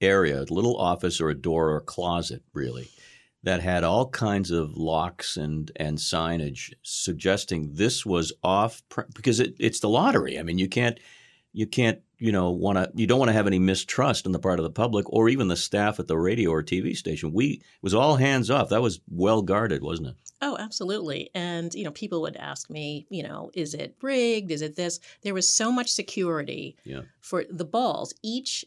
area, 0.00 0.40
a 0.40 0.52
little 0.54 0.76
office 0.76 1.20
or 1.20 1.28
a 1.30 1.34
door 1.34 1.70
or 1.70 1.76
a 1.76 1.80
closet, 1.82 2.42
really, 2.52 2.88
that 3.42 3.60
had 3.62 3.84
all 3.84 4.08
kinds 4.08 4.50
of 4.50 4.76
locks 4.76 5.36
and, 5.36 5.70
and 5.76 5.98
signage 5.98 6.72
suggesting 6.82 7.70
this 7.74 8.04
was 8.06 8.32
off 8.42 8.82
pre- 8.88 9.04
because 9.14 9.40
it, 9.40 9.54
it's 9.58 9.80
the 9.80 9.88
lottery. 9.88 10.38
I 10.38 10.42
mean, 10.42 10.58
you 10.58 10.68
can't 10.68 10.98
you 11.52 11.66
can't 11.66 11.98
you 12.18 12.30
know 12.30 12.50
want 12.50 12.78
to 12.78 12.90
you 12.94 13.06
don't 13.08 13.18
want 13.18 13.28
to 13.30 13.32
have 13.32 13.46
any 13.48 13.58
mistrust 13.58 14.24
on 14.26 14.30
the 14.32 14.38
part 14.38 14.58
of 14.60 14.62
the 14.62 14.70
public 14.70 15.04
or 15.10 15.28
even 15.28 15.48
the 15.48 15.56
staff 15.56 15.98
at 15.98 16.06
the 16.06 16.16
radio 16.18 16.50
or 16.50 16.62
TV 16.62 16.94
station. 16.96 17.32
We 17.32 17.46
it 17.54 17.62
was 17.82 17.94
all 17.94 18.16
hands 18.16 18.50
off. 18.50 18.68
That 18.68 18.82
was 18.82 19.00
well 19.08 19.42
guarded, 19.42 19.82
wasn't 19.82 20.08
it? 20.08 20.14
Oh, 20.42 20.56
absolutely. 20.60 21.30
And 21.34 21.74
you 21.74 21.84
know, 21.84 21.90
people 21.90 22.20
would 22.22 22.36
ask 22.36 22.70
me, 22.70 23.06
you 23.10 23.22
know, 23.22 23.50
is 23.54 23.74
it 23.74 23.96
rigged? 24.00 24.50
Is 24.52 24.62
it 24.62 24.76
this? 24.76 25.00
There 25.22 25.34
was 25.34 25.48
so 25.48 25.72
much 25.72 25.90
security 25.90 26.76
Yeah. 26.84 27.02
for 27.20 27.44
the 27.50 27.64
balls. 27.64 28.14
Each 28.22 28.64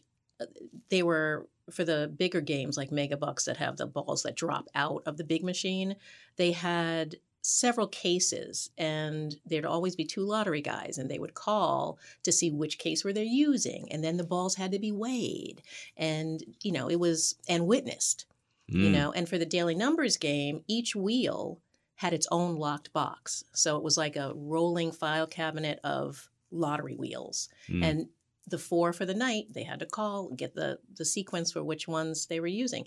they 0.88 1.02
were 1.02 1.46
for 1.70 1.84
the 1.84 2.12
bigger 2.16 2.40
games 2.40 2.76
like 2.76 2.92
Mega 2.92 3.16
Bucks 3.16 3.44
that 3.44 3.56
have 3.56 3.76
the 3.76 3.86
balls 3.86 4.22
that 4.22 4.36
drop 4.36 4.68
out 4.74 5.02
of 5.06 5.16
the 5.16 5.24
big 5.24 5.42
machine. 5.42 5.96
They 6.36 6.52
had 6.52 7.16
several 7.40 7.86
cases 7.88 8.70
and 8.78 9.36
there'd 9.44 9.66
always 9.66 9.94
be 9.94 10.04
two 10.04 10.22
lottery 10.22 10.62
guys 10.62 10.96
and 10.96 11.10
they 11.10 11.18
would 11.18 11.34
call 11.34 11.98
to 12.22 12.32
see 12.32 12.50
which 12.50 12.78
case 12.78 13.04
were 13.04 13.12
they 13.12 13.24
using 13.24 13.86
and 13.92 14.02
then 14.02 14.16
the 14.16 14.24
balls 14.24 14.54
had 14.54 14.72
to 14.72 14.78
be 14.78 14.90
weighed 14.90 15.60
and 15.94 16.42
you 16.62 16.72
know 16.72 16.88
it 16.88 16.98
was 16.98 17.34
and 17.48 17.66
witnessed 17.66 18.24
You 18.66 18.88
Mm. 18.88 18.92
know, 18.92 19.12
and 19.12 19.28
for 19.28 19.36
the 19.36 19.44
daily 19.44 19.74
numbers 19.74 20.16
game, 20.16 20.64
each 20.66 20.96
wheel 20.96 21.60
had 21.96 22.14
its 22.14 22.26
own 22.32 22.56
locked 22.56 22.90
box. 22.94 23.44
So 23.52 23.76
it 23.76 23.82
was 23.82 23.98
like 23.98 24.16
a 24.16 24.32
rolling 24.34 24.90
file 24.90 25.26
cabinet 25.26 25.80
of 25.84 26.30
lottery 26.50 26.94
wheels. 26.94 27.50
Mm. 27.68 27.84
And 27.84 28.08
the 28.46 28.58
four 28.58 28.92
for 28.92 29.06
the 29.06 29.14
night, 29.14 29.46
they 29.50 29.62
had 29.64 29.78
to 29.80 29.86
call, 29.86 30.30
get 30.30 30.54
the, 30.54 30.78
the 30.96 31.04
sequence 31.04 31.52
for 31.52 31.62
which 31.64 31.88
ones 31.88 32.26
they 32.26 32.40
were 32.40 32.46
using. 32.46 32.84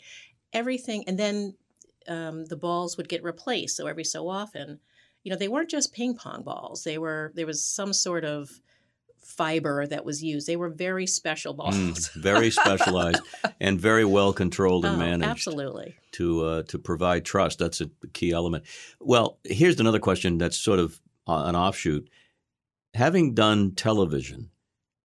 Everything, 0.54 1.04
and 1.08 1.18
then 1.18 1.56
um, 2.08 2.46
the 2.46 2.56
balls 2.56 2.96
would 2.98 3.10
get 3.10 3.24
replaced. 3.24 3.76
So 3.76 3.88
every 3.88 4.04
so 4.04 4.30
often, 4.30 4.80
you 5.24 5.32
know, 5.32 5.38
they 5.38 5.48
weren't 5.48 5.70
just 5.70 5.94
ping 5.94 6.16
pong 6.16 6.44
balls. 6.44 6.84
They 6.84 6.98
were, 6.98 7.32
there 7.36 7.46
was 7.48 7.64
some 7.64 7.92
sort 7.92 8.24
of 8.24 8.50
fiber 9.20 9.86
that 9.88 10.06
was 10.06 10.24
used. 10.24 10.48
They 10.48 10.56
were 10.56 10.70
very 10.70 11.06
special 11.06 11.54
balls. 11.54 11.76
Mm, 11.76 12.14
very 12.14 12.50
specialized 12.50 13.22
and 13.60 13.80
very 13.80 14.06
well 14.06 14.32
controlled 14.32 14.86
and 14.86 14.96
Oh, 14.96 15.00
managed 15.00 15.30
absolutely. 15.30 15.96
to 16.14 16.46
uh, 16.46 16.64
to 16.64 16.80
provide 16.80 17.26
trust. 17.26 17.60
That's 17.60 17.82
a 17.82 17.90
key 18.14 18.32
element. 18.32 18.64
Well, 19.02 19.38
here's 19.44 19.80
another 19.80 20.00
question 20.00 20.38
that's 20.38 20.58
sort 20.58 20.80
of 20.80 21.02
uh, 21.28 21.44
an 21.46 21.56
offshoot. 21.56 22.10
Having 22.94 23.34
done 23.34 23.72
television, 23.76 24.50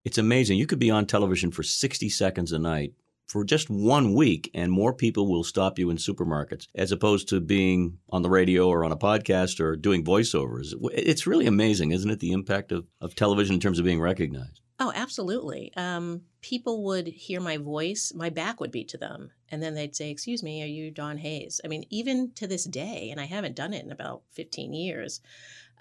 it's 0.04 0.18
amazing. 0.18 0.58
You 0.58 0.66
could 0.66 0.78
be 0.78 0.90
on 0.90 1.06
television 1.06 1.50
for 1.50 1.62
60 1.62 2.08
seconds 2.08 2.52
a 2.52 2.58
night 2.58 2.94
for 3.26 3.44
just 3.44 3.70
one 3.70 4.14
week, 4.14 4.50
and 4.52 4.70
more 4.70 4.92
people 4.92 5.26
will 5.26 5.44
stop 5.44 5.78
you 5.78 5.88
in 5.90 5.96
supermarkets 5.96 6.66
as 6.74 6.92
opposed 6.92 7.28
to 7.28 7.40
being 7.40 7.98
on 8.10 8.22
the 8.22 8.28
radio 8.28 8.68
or 8.68 8.84
on 8.84 8.92
a 8.92 8.96
podcast 8.96 9.58
or 9.58 9.74
doing 9.76 10.04
voiceovers. 10.04 10.74
It's 10.92 11.26
really 11.26 11.46
amazing, 11.46 11.92
isn't 11.92 12.10
it, 12.10 12.20
the 12.20 12.32
impact 12.32 12.72
of, 12.72 12.86
of 13.00 13.14
television 13.14 13.54
in 13.54 13.60
terms 13.60 13.78
of 13.78 13.84
being 13.84 14.00
recognized? 14.00 14.60
Oh, 14.78 14.92
absolutely. 14.94 15.72
Um, 15.76 16.22
people 16.40 16.82
would 16.84 17.06
hear 17.06 17.40
my 17.40 17.56
voice, 17.56 18.12
my 18.14 18.30
back 18.30 18.60
would 18.60 18.72
be 18.72 18.84
to 18.86 18.98
them, 18.98 19.30
and 19.48 19.62
then 19.62 19.74
they'd 19.74 19.94
say, 19.94 20.10
Excuse 20.10 20.42
me, 20.42 20.62
are 20.62 20.66
you 20.66 20.90
Dawn 20.90 21.18
Hayes? 21.18 21.60
I 21.64 21.68
mean, 21.68 21.84
even 21.88 22.32
to 22.32 22.46
this 22.46 22.64
day, 22.64 23.10
and 23.10 23.20
I 23.20 23.26
haven't 23.26 23.56
done 23.56 23.72
it 23.74 23.84
in 23.84 23.92
about 23.92 24.22
15 24.32 24.72
years, 24.72 25.20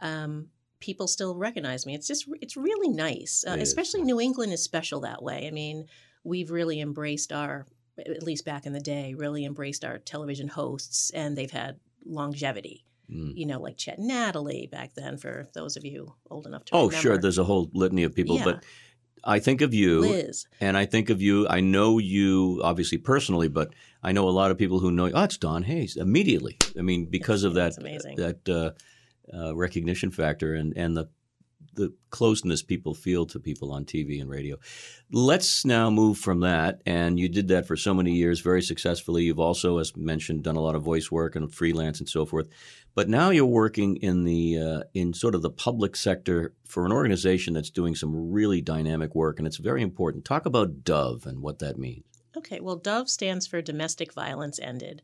um, 0.02 0.50
people 0.82 1.08
still 1.08 1.36
recognize 1.36 1.86
me. 1.86 1.96
It's 1.96 2.08
just, 2.08 2.26
it's 2.42 2.58
really 2.58 2.90
nice. 2.90 3.46
Uh, 3.48 3.52
It 3.54 3.62
is. 3.62 3.70
especially 3.70 4.02
New 4.04 4.20
England 4.20 4.52
is 4.52 4.62
special 4.64 5.00
that 5.02 5.24
way. 5.24 5.48
I 5.48 5.52
mean, 5.52 5.86
we've 6.26 6.52
really 6.52 6.82
embraced 6.82 7.32
our, 7.32 7.66
at 7.98 8.24
least 8.24 8.44
back 8.44 8.66
in 8.66 8.74
the 8.74 8.80
day, 8.82 9.14
really 9.14 9.46
embraced 9.46 9.86
our 9.86 9.98
television 10.00 10.50
hosts, 10.50 11.10
and 11.12 11.38
they've 11.38 11.52
had 11.52 11.80
longevity. 12.06 12.84
Mm. 13.10 13.34
You 13.36 13.46
know, 13.46 13.60
like 13.60 13.78
Chet 13.78 14.00
Natalie 14.00 14.68
back 14.72 14.94
then, 14.96 15.18
for 15.18 15.48
those 15.54 15.78
of 15.78 15.86
you 15.86 16.14
old 16.30 16.46
enough 16.48 16.66
to 16.66 16.76
Oh, 16.76 16.86
remember. 16.88 17.02
sure. 17.02 17.18
There's 17.18 17.38
a 17.38 17.44
whole 17.44 17.70
litany 17.74 18.04
of 18.04 18.16
people, 18.16 18.38
Yeah. 18.38 18.44
but 18.46 18.64
I 19.24 19.38
think 19.40 19.62
of 19.62 19.74
you, 19.74 20.00
Liz. 20.00 20.48
and 20.60 20.76
I 20.78 20.86
think 20.86 21.10
of 21.12 21.22
you. 21.22 21.48
I 21.48 21.60
know 21.60 22.00
you 22.00 22.60
obviously 22.64 22.98
personally, 22.98 23.50
but 23.50 23.74
I 24.02 24.14
know 24.14 24.28
a 24.28 24.32
lot 24.32 24.50
of 24.50 24.58
people 24.58 24.80
who 24.80 24.92
know. 24.92 25.12
Oh, 25.14 25.24
it's 25.24 25.38
Dawn 25.38 25.64
Hayes 25.64 25.96
immediately. 25.96 26.58
I 26.80 26.82
mean, 26.82 27.06
because 27.06 27.44
of 27.44 27.54
that 27.54 27.76
That's 27.76 27.78
amazing. 27.78 28.16
that 28.18 28.50
uh, 28.50 28.72
uh, 29.34 29.56
recognition 29.56 30.12
factor 30.12 30.54
and 30.54 30.74
and 30.76 30.96
the 30.96 31.10
the 31.74 31.94
closeness 32.10 32.62
people 32.62 32.94
feel 32.94 33.26
to 33.26 33.40
people 33.40 33.72
on 33.72 33.86
TV 33.86 34.20
and 34.20 34.30
radio. 34.30 34.58
Let's 35.12 35.64
now 35.66 35.90
move 35.90 36.18
from 36.18 36.42
that, 36.42 36.82
and 36.86 37.20
you 37.20 37.30
did 37.30 37.48
that 37.50 37.66
for 37.66 37.78
so 37.78 37.94
many 37.94 38.14
years 38.14 38.42
very 38.42 38.62
successfully. 38.62 39.24
You've 39.24 39.40
also, 39.40 39.78
as 39.78 39.96
mentioned, 39.96 40.44
done 40.44 40.56
a 40.58 40.62
lot 40.62 40.76
of 40.76 40.84
voice 40.84 41.12
work 41.12 41.36
and 41.36 41.54
freelance 41.54 42.00
and 42.00 42.10
so 42.10 42.26
forth. 42.26 42.50
But 42.94 43.08
now 43.08 43.30
you're 43.30 43.46
working 43.46 43.98
in 43.98 44.26
the 44.26 44.58
uh, 44.58 44.84
in 44.94 45.14
sort 45.14 45.36
of 45.36 45.42
the 45.42 45.50
public 45.50 45.96
sector 45.96 46.54
for 46.66 46.86
an 46.86 46.92
organization 46.92 47.54
that's 47.54 47.70
doing 47.70 47.96
some 47.96 48.32
really 48.32 48.62
dynamic 48.62 49.16
work, 49.16 49.40
and 49.40 49.48
it's 49.48 49.58
very 49.58 49.82
important. 49.82 50.26
Talk 50.26 50.46
about 50.46 50.84
Dove 50.84 51.26
and 51.26 51.42
what 51.42 51.60
that 51.60 51.78
means. 51.78 52.04
Okay, 52.36 52.60
well, 52.62 52.78
DOVE 52.78 53.10
stands 53.10 53.46
for 53.46 53.62
Domestic 53.62 54.14
Violence 54.14 54.58
Ended. 54.60 55.02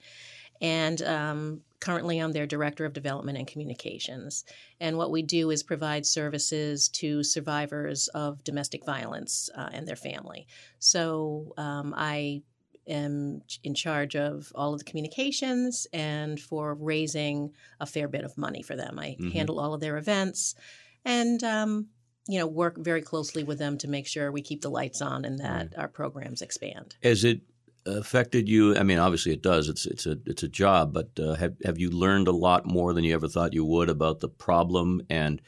And 0.61 1.01
um, 1.03 1.61
currently, 1.79 2.19
I'm 2.19 2.31
their 2.31 2.45
Director 2.47 2.85
of 2.85 2.93
Development 2.93 3.37
and 3.37 3.47
Communications. 3.47 4.43
And 4.79 4.97
what 4.97 5.11
we 5.11 5.21
do 5.21 5.51
is 5.51 5.63
provide 5.63 6.05
services 6.05 6.89
to 6.89 7.23
survivors 7.23 8.07
of 8.09 8.43
domestic 8.43 8.85
violence 8.85 9.49
uh, 9.55 9.69
and 9.71 9.87
their 9.87 9.95
family. 9.95 10.47
So 10.79 11.53
um, 11.57 11.93
I 11.95 12.41
am 12.87 13.41
in 13.63 13.73
charge 13.75 14.15
of 14.15 14.51
all 14.55 14.73
of 14.73 14.79
the 14.79 14.85
communications 14.85 15.87
and 15.91 16.39
for 16.39 16.73
raising 16.73 17.51
a 17.79 17.85
fair 17.85 18.07
bit 18.07 18.23
of 18.23 18.37
money 18.37 18.61
for 18.63 18.75
them. 18.75 18.97
I 18.97 19.17
Mhm. 19.19 19.33
handle 19.33 19.59
all 19.59 19.73
of 19.73 19.81
their 19.81 19.97
events 19.97 20.55
and 21.03 21.43
um, 21.43 21.89
you 22.29 22.39
know 22.39 22.47
work 22.47 22.77
very 22.77 23.01
closely 23.01 23.43
with 23.43 23.59
them 23.59 23.77
to 23.79 23.87
make 23.89 24.07
sure 24.07 24.31
we 24.31 24.41
keep 24.41 24.61
the 24.61 24.69
lights 24.69 25.01
on 25.01 25.25
and 25.25 25.39
that 25.39 25.77
our 25.77 25.87
programs 25.89 26.41
expand. 26.41 26.95
Has 27.03 27.23
it 27.25 27.41
affected 27.87 28.47
you? 28.47 28.75
I 28.77 28.83
mean, 28.83 28.99
obviously 28.99 29.33
it 29.33 29.41
does. 29.41 29.69
It's 29.69 29.85
it's 29.85 30.05
a 30.05 30.17
it's 30.25 30.43
a 30.43 30.47
job, 30.47 30.93
but 30.93 31.09
uh, 31.19 31.35
have 31.35 31.55
have 31.63 31.77
you 31.77 31.89
learned 31.89 32.27
a 32.27 32.31
lot 32.31 32.65
more 32.65 32.93
than 32.93 33.03
you 33.03 33.13
ever 33.13 33.27
thought 33.27 33.53
you 33.53 33.65
would 33.65 33.89
about 33.89 34.19
the 34.19 34.29
problem 34.29 35.01
and 35.09 35.41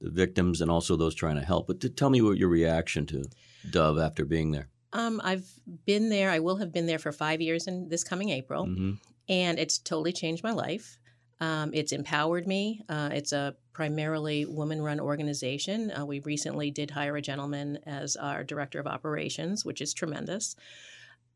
the 0.00 0.10
victims, 0.10 0.60
and 0.60 0.70
also 0.70 0.96
those 0.96 1.14
trying 1.14 1.36
to 1.36 1.44
help? 1.44 1.66
But 1.66 1.80
to 1.80 1.88
tell 1.88 2.10
me 2.10 2.22
what 2.22 2.38
your 2.38 2.48
reaction 2.48 3.06
to 3.06 3.24
Dove 3.70 3.98
after 3.98 4.24
being 4.24 4.50
there. 4.50 4.68
Um, 4.92 5.20
I've 5.24 5.50
been 5.86 6.08
there. 6.08 6.30
I 6.30 6.38
will 6.38 6.56
have 6.56 6.72
been 6.72 6.86
there 6.86 6.98
for 6.98 7.12
five 7.12 7.40
years 7.40 7.66
in 7.66 7.88
this 7.88 8.04
coming 8.04 8.30
April, 8.30 8.66
hmm 8.66 8.92
and 9.26 9.58
it's 9.58 9.78
totally 9.78 10.12
changed 10.12 10.44
my 10.44 10.52
life. 10.52 10.98
Um, 11.40 11.70
it's 11.72 11.92
empowered 11.92 12.46
me. 12.46 12.82
Uh, 12.90 13.08
it's 13.12 13.32
a 13.32 13.56
primarily 13.72 14.44
woman-run 14.44 15.00
organization. 15.00 15.90
Uh, 15.90 16.04
we 16.04 16.20
recently 16.20 16.70
did 16.70 16.90
hire 16.90 17.16
a 17.16 17.22
gentleman 17.22 17.78
as 17.86 18.16
our 18.16 18.44
director 18.44 18.78
of 18.78 18.86
operations, 18.86 19.64
which 19.64 19.80
is 19.80 19.94
tremendous. 19.94 20.56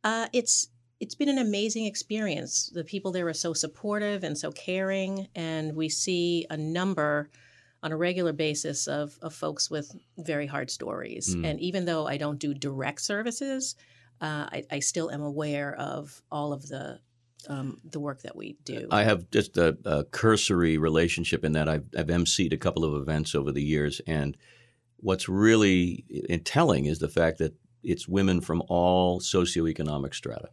Uh, 0.04 0.28
it's 0.32 0.68
it's 1.00 1.14
been 1.14 1.28
an 1.28 1.38
amazing 1.38 1.86
experience. 1.86 2.70
The 2.74 2.84
people 2.84 3.12
there 3.12 3.28
are 3.28 3.34
so 3.34 3.52
supportive 3.52 4.24
and 4.24 4.36
so 4.36 4.50
caring, 4.50 5.28
and 5.34 5.76
we 5.76 5.88
see 5.88 6.46
a 6.50 6.56
number 6.56 7.30
on 7.82 7.92
a 7.92 7.96
regular 7.96 8.32
basis 8.32 8.88
of, 8.88 9.16
of 9.22 9.32
folks 9.32 9.70
with 9.70 9.94
very 10.16 10.46
hard 10.46 10.70
stories. 10.70 11.36
Mm. 11.36 11.46
And 11.46 11.60
even 11.60 11.84
though 11.84 12.06
I 12.06 12.16
don't 12.16 12.38
do 12.38 12.52
direct 12.52 13.00
services, 13.00 13.76
uh, 14.20 14.48
I, 14.50 14.64
I 14.72 14.78
still 14.80 15.10
am 15.10 15.22
aware 15.22 15.76
of 15.76 16.20
all 16.30 16.52
of 16.52 16.66
the 16.66 16.98
um, 17.48 17.80
the 17.84 18.00
work 18.00 18.22
that 18.22 18.34
we 18.34 18.56
do. 18.64 18.88
I 18.90 19.04
have 19.04 19.30
just 19.30 19.56
a, 19.56 19.78
a 19.84 20.02
cursory 20.04 20.76
relationship 20.76 21.44
in 21.44 21.52
that 21.52 21.68
I've, 21.68 21.84
I've 21.96 22.08
emceed 22.08 22.52
a 22.52 22.56
couple 22.56 22.84
of 22.84 23.00
events 23.00 23.34
over 23.36 23.52
the 23.52 23.62
years, 23.62 24.00
and 24.08 24.36
what's 24.96 25.28
really 25.28 26.04
telling 26.44 26.86
is 26.86 26.98
the 26.98 27.08
fact 27.08 27.38
that 27.38 27.54
it's 27.82 28.08
women 28.08 28.40
from 28.40 28.62
all 28.68 29.20
socioeconomic 29.20 30.14
strata. 30.14 30.50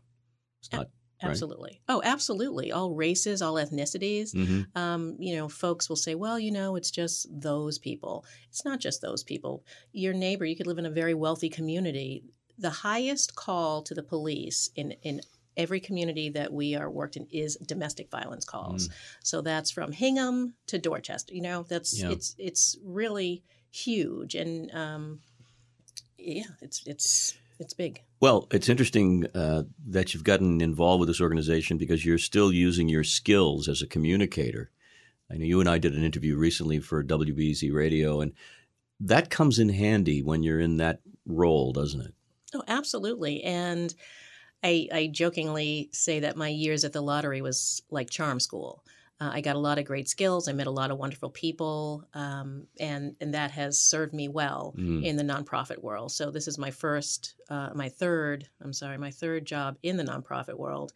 It's 0.60 0.72
not. 0.72 0.80
right. 1.24 1.30
absolutely. 1.32 1.82
Oh, 1.88 2.02
absolutely. 2.04 2.72
All 2.72 2.94
races, 2.94 3.42
all 3.42 3.56
ethnicities. 3.56 4.34
Mhm. 4.34 4.66
um, 4.76 5.16
you 5.20 5.36
know, 5.36 5.48
folks 5.50 5.90
will 5.90 5.96
say, 5.96 6.16
well, 6.16 6.38
you 6.40 6.52
know, 6.52 6.76
it's 6.76 6.92
just 6.92 7.28
those 7.32 7.78
people. 7.80 8.26
It's 8.50 8.66
not 8.66 8.80
just 8.80 9.02
those 9.02 9.24
people. 9.24 9.64
Your 9.92 10.14
neighbor, 10.14 10.46
you 10.46 10.56
could 10.56 10.68
live 10.68 10.78
in 10.78 10.86
a 10.86 10.92
very 10.92 11.14
wealthy 11.14 11.50
community. 11.50 12.24
The 12.58 12.70
highest 12.70 13.36
call 13.36 13.82
to 13.84 13.94
the 13.94 14.04
police 14.04 14.70
in, 14.76 14.92
in 15.04 15.22
every 15.58 15.80
community 15.80 16.30
that 16.30 16.52
we 16.52 16.76
are 16.76 16.90
worked 16.90 17.16
in 17.16 17.26
is 17.32 17.56
domestic 17.66 18.10
violence 18.12 18.44
calls. 18.46 18.90
So 19.24 19.42
that's 19.42 19.72
from 19.72 19.92
Hingham 19.94 20.54
to 20.68 20.78
Dorchester. 20.78 21.34
You 21.34 21.42
know, 21.42 21.64
that's 21.68 22.00
Yeah. 22.02 22.12
it's 22.12 22.36
it's 22.38 22.78
really 22.84 23.44
huge 23.72 24.36
and 24.36 24.72
um, 24.74 25.20
yeah, 26.26 26.44
it's 26.62 26.86
it's 26.86 27.38
it's 27.60 27.74
big. 27.74 28.02
Well, 28.20 28.48
it's 28.52 28.70
interesting 28.70 29.28
uh, 29.34 29.64
that 29.88 30.14
you've 30.14 30.24
gotten 30.24 30.62
involved 30.62 31.00
with 31.00 31.08
this 31.10 31.22
organization 31.22 31.78
because 31.78 32.06
you're 32.06 32.18
still 32.18 32.52
using 32.52 32.90
your 32.90 33.04
skills 33.04 33.68
as 33.68 33.82
a 33.82 33.88
communicator. 33.88 34.72
I 35.32 35.38
know 35.38 35.46
you 35.46 35.60
and 35.60 35.70
I 35.70 35.78
did 35.78 35.94
an 35.94 36.04
interview 36.04 36.36
recently 36.36 36.80
for 36.80 37.04
WBZ 37.04 37.74
Radio, 37.74 38.22
and 38.22 38.34
that 39.00 39.30
comes 39.30 39.60
in 39.60 39.70
handy 39.70 40.22
when 40.22 40.44
you're 40.44 40.60
in 40.60 40.78
that 40.78 41.02
role, 41.26 41.72
doesn't 41.72 42.02
it? 42.02 42.14
Oh, 42.54 42.64
absolutely. 42.68 43.44
And 43.44 43.94
I, 44.64 44.88
I 44.94 45.08
jokingly 45.08 45.90
say 45.92 46.22
that 46.22 46.38
my 46.38 46.48
years 46.48 46.84
at 46.84 46.94
the 46.94 47.02
lottery 47.02 47.42
was 47.42 47.84
like 47.90 48.10
charm 48.10 48.40
school. 48.40 48.84
Uh, 49.22 49.30
I 49.34 49.40
got 49.42 49.56
a 49.56 49.60
lot 49.60 49.80
of 49.80 49.86
great 49.86 50.10
skills. 50.10 50.50
I 50.50 50.52
met 50.54 50.68
a 50.68 50.72
lot 50.72 50.92
of 50.92 50.98
wonderful 50.98 51.30
people, 51.30 52.04
um, 52.14 52.68
and 52.80 53.16
and 53.22 53.34
that 53.34 53.52
has 53.52 53.80
served 53.80 54.14
me 54.14 54.28
well 54.28 54.74
Mm. 54.78 55.06
in 55.06 55.16
the 55.16 55.24
nonprofit 55.24 55.82
world. 55.82 56.12
So 56.12 56.32
this 56.32 56.48
is 56.50 56.58
my 56.58 56.72
first, 56.72 57.36
uh, 57.50 57.70
my 57.74 57.88
third. 57.88 58.50
I'm 58.62 58.74
sorry, 58.74 58.98
my 58.98 59.12
third 59.12 59.46
job 59.46 59.78
in 59.84 59.96
the 59.98 60.04
nonprofit 60.04 60.58
world, 60.58 60.92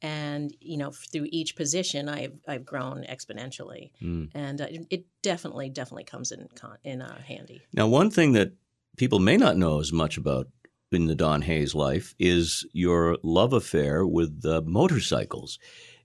and 0.00 0.54
you 0.60 0.76
know 0.76 0.92
through 0.92 1.26
each 1.30 1.56
position, 1.56 2.08
I've 2.08 2.34
I've 2.46 2.64
grown 2.64 3.04
exponentially, 3.04 3.90
Mm. 4.00 4.30
and 4.34 4.60
uh, 4.60 4.66
it, 4.70 4.86
it 4.90 5.04
definitely 5.22 5.68
definitely 5.70 6.04
comes 6.04 6.30
in 6.32 6.46
con- 6.54 6.78
in 6.84 7.02
uh, 7.02 7.20
handy. 7.22 7.62
Now, 7.72 7.88
one 7.88 8.10
thing 8.10 8.32
that 8.34 8.52
people 8.96 9.18
may 9.18 9.36
not 9.36 9.56
know 9.56 9.80
as 9.80 9.92
much 9.92 10.16
about 10.16 10.46
in 10.92 11.06
the 11.06 11.16
Dawn 11.16 11.42
Hayes 11.42 11.74
life 11.74 12.14
is 12.18 12.64
your 12.72 13.18
love 13.24 13.52
affair 13.52 14.06
with 14.06 14.40
motorcycles. 14.64 15.58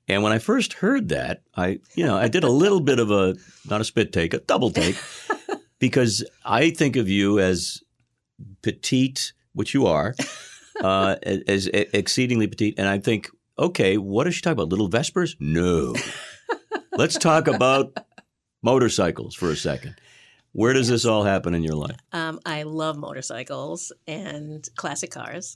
And 0.08 0.24
when 0.24 0.34
I 0.34 0.40
first 0.40 0.74
heard 0.74 1.10
that, 1.10 1.44
I, 1.56 1.80
you 1.96 2.06
know, 2.06 2.18
I 2.18 2.28
did 2.28 2.44
a 2.44 2.50
little 2.50 2.82
bit 2.82 3.00
of 3.00 3.12
a 3.12 3.36
not 3.70 3.82
a 3.82 3.84
spit 3.84 4.12
take, 4.12 4.34
a 4.34 4.40
double 4.40 4.72
take, 4.72 4.98
because 5.80 6.24
I 6.44 6.72
think 6.72 6.96
of 6.96 7.08
you 7.08 7.40
as 7.40 7.82
petite, 8.62 9.34
which 9.54 9.74
you 9.74 9.86
are, 9.86 10.16
uh, 10.84 11.16
as 11.24 11.68
exceedingly 11.68 12.48
petite, 12.48 12.76
and 12.78 12.88
I 12.88 13.00
think, 13.00 13.30
okay, 13.58 13.98
what 13.98 14.26
does 14.26 14.36
she 14.36 14.42
talk 14.42 14.54
about? 14.54 14.70
Little 14.70 14.90
Vespas? 14.90 15.36
No. 15.40 15.96
Let's 16.98 17.18
talk 17.18 17.48
about 17.48 17.98
motorcycles 18.62 19.36
for 19.36 19.50
a 19.50 19.56
second. 19.56 19.96
Where 20.54 20.74
does 20.74 20.90
this 20.90 21.06
all 21.06 21.24
happen 21.24 21.54
in 21.54 21.64
your 21.64 21.76
life? 21.76 21.96
Um, 22.12 22.40
I 22.46 22.64
love 22.64 22.98
motorcycles 22.98 23.94
and 24.06 24.68
classic 24.76 25.12
cars 25.12 25.56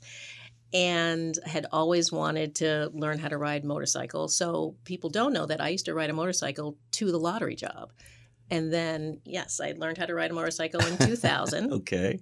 and 0.75 1.39
had 1.45 1.65
always 1.71 2.11
wanted 2.11 2.53
to 2.53 2.91
learn 2.93 3.17
how 3.17 3.29
to 3.29 3.37
ride 3.37 3.63
motorcycles. 3.63 4.35
So 4.35 4.75
people 4.83 5.09
don't 5.09 5.31
know 5.31 5.45
that 5.45 5.61
I 5.61 5.69
used 5.69 5.85
to 5.85 5.93
ride 5.93 6.09
a 6.09 6.13
motorcycle 6.13 6.77
to 6.91 7.13
the 7.13 7.17
lottery 7.17 7.55
job. 7.55 7.93
And 8.51 8.73
then, 8.73 9.21
yes, 9.23 9.61
I 9.61 9.73
learned 9.77 9.97
how 9.97 10.05
to 10.05 10.13
ride 10.13 10.31
a 10.31 10.33
motorcycle 10.33 10.81
in 10.81 10.97
2000. 11.07 11.71
okay. 11.71 12.19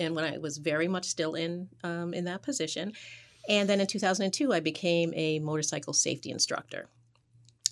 And 0.00 0.16
when 0.16 0.24
I 0.24 0.38
was 0.38 0.58
very 0.58 0.88
much 0.88 1.04
still 1.04 1.34
in 1.34 1.68
um, 1.84 2.12
in 2.12 2.24
that 2.24 2.42
position, 2.42 2.92
and 3.48 3.68
then 3.68 3.80
in 3.80 3.86
2002, 3.86 4.52
I 4.52 4.58
became 4.58 5.12
a 5.14 5.38
motorcycle 5.38 5.92
safety 5.92 6.32
instructor. 6.32 6.88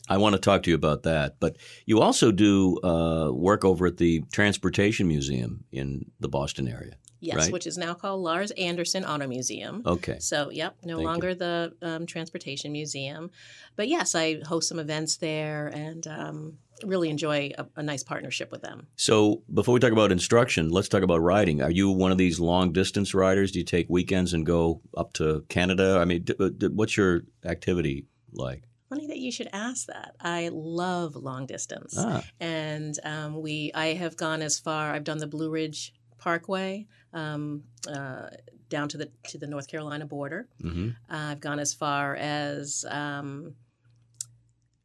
I 0.09 0.19
want 0.19 0.35
to 0.35 0.41
talk 0.41 0.63
to 0.65 0.71
you 0.71 0.77
about 0.77 1.03
that. 1.05 1.41
But 1.41 1.57
you 1.87 2.01
also 2.01 2.31
do 2.31 2.79
uh, 2.85 3.33
work 3.33 3.65
over 3.65 3.87
at 3.87 3.97
the 3.97 4.21
Transportation 4.31 5.09
Museum 5.09 5.65
in 5.73 6.09
the 6.21 6.29
Boston 6.29 6.69
area. 6.69 6.95
Yes, 7.21 7.37
right? 7.37 7.53
which 7.53 7.67
is 7.67 7.77
now 7.77 7.95
called 7.95 8.23
Larz 8.23 8.51
Anderson 8.53 9.05
Auto 9.05 9.27
Museum. 9.27 9.83
Okay. 9.85 10.19
So, 10.21 10.51
yep, 10.51 10.77
no 10.83 10.97
Thank 10.97 11.07
longer 11.07 11.35
the 11.35 11.75
um, 11.83 12.07
Transportation 12.07 12.73
Museum. 12.73 13.31
But 13.77 13.89
yes, 13.89 14.15
I 14.15 14.41
host 14.47 14.69
some 14.69 14.79
events 14.79 15.19
there 15.19 15.69
and 15.69 16.07
um, 16.07 16.59
really 16.85 17.11
enjoy 17.11 17.53
a, 17.59 17.67
a, 17.77 17.83
nice 17.83 18.03
partnership 18.03 18.51
with 18.51 18.63
them. 18.63 18.87
So, 18.97 19.43
before 19.53 19.75
we 19.75 19.81
talk 19.81 19.93
about 19.93 20.13
instruction, 20.13 20.71
let's 20.71 20.89
talk 20.89 21.03
about 21.03 21.19
riding. 21.19 21.63
Are 21.63 21.71
you 21.71 21.91
one 21.91 22.11
of 22.11 22.19
these 22.19 22.41
long 22.41 22.73
distance 22.73 23.15
riders? 23.15 23.53
Do 23.53 23.59
you 23.59 23.65
take 23.65 23.89
weekends 23.91 24.33
and 24.33 24.47
go 24.47 24.81
up 24.97 25.13
to 25.15 25.45
Canada? 25.49 25.99
I 26.01 26.07
mean, 26.07 26.23
d- 26.23 26.35
d- 26.57 26.69
what's 26.69 26.97
your 26.97 27.23
activity 27.45 28.07
like? 28.33 28.65
Funny 28.89 29.07
that 29.07 29.19
you 29.19 29.31
should 29.31 29.49
ask 29.53 29.87
that. 29.87 30.17
I 30.21 30.51
love 30.53 31.15
long 31.15 31.47
distance, 31.47 31.95
Ah. 31.97 32.25
and 32.41 32.99
um, 33.05 33.41
we. 33.41 33.71
I 33.75 33.89
have 33.95 34.17
gone 34.17 34.43
as 34.43 34.59
far. 34.59 34.93
I've 34.93 35.05
done 35.05 35.19
the 35.19 35.29
Blue 35.29 35.51
Ridge 35.51 35.95
Parkway 36.19 36.87
um, 37.13 37.65
uh, 37.89 38.29
down 38.69 38.89
to 38.89 38.99
the 38.99 39.11
to 39.29 39.39
the 39.39 39.47
North 39.47 39.69
Carolina 39.69 40.07
border. 40.07 40.49
hmm 40.61 40.91
Uh, 41.11 41.33
I've 41.33 41.41
gone 41.41 41.59
as 41.59 41.75
far 41.75 42.17
as 42.17 42.85
um, 42.89 43.55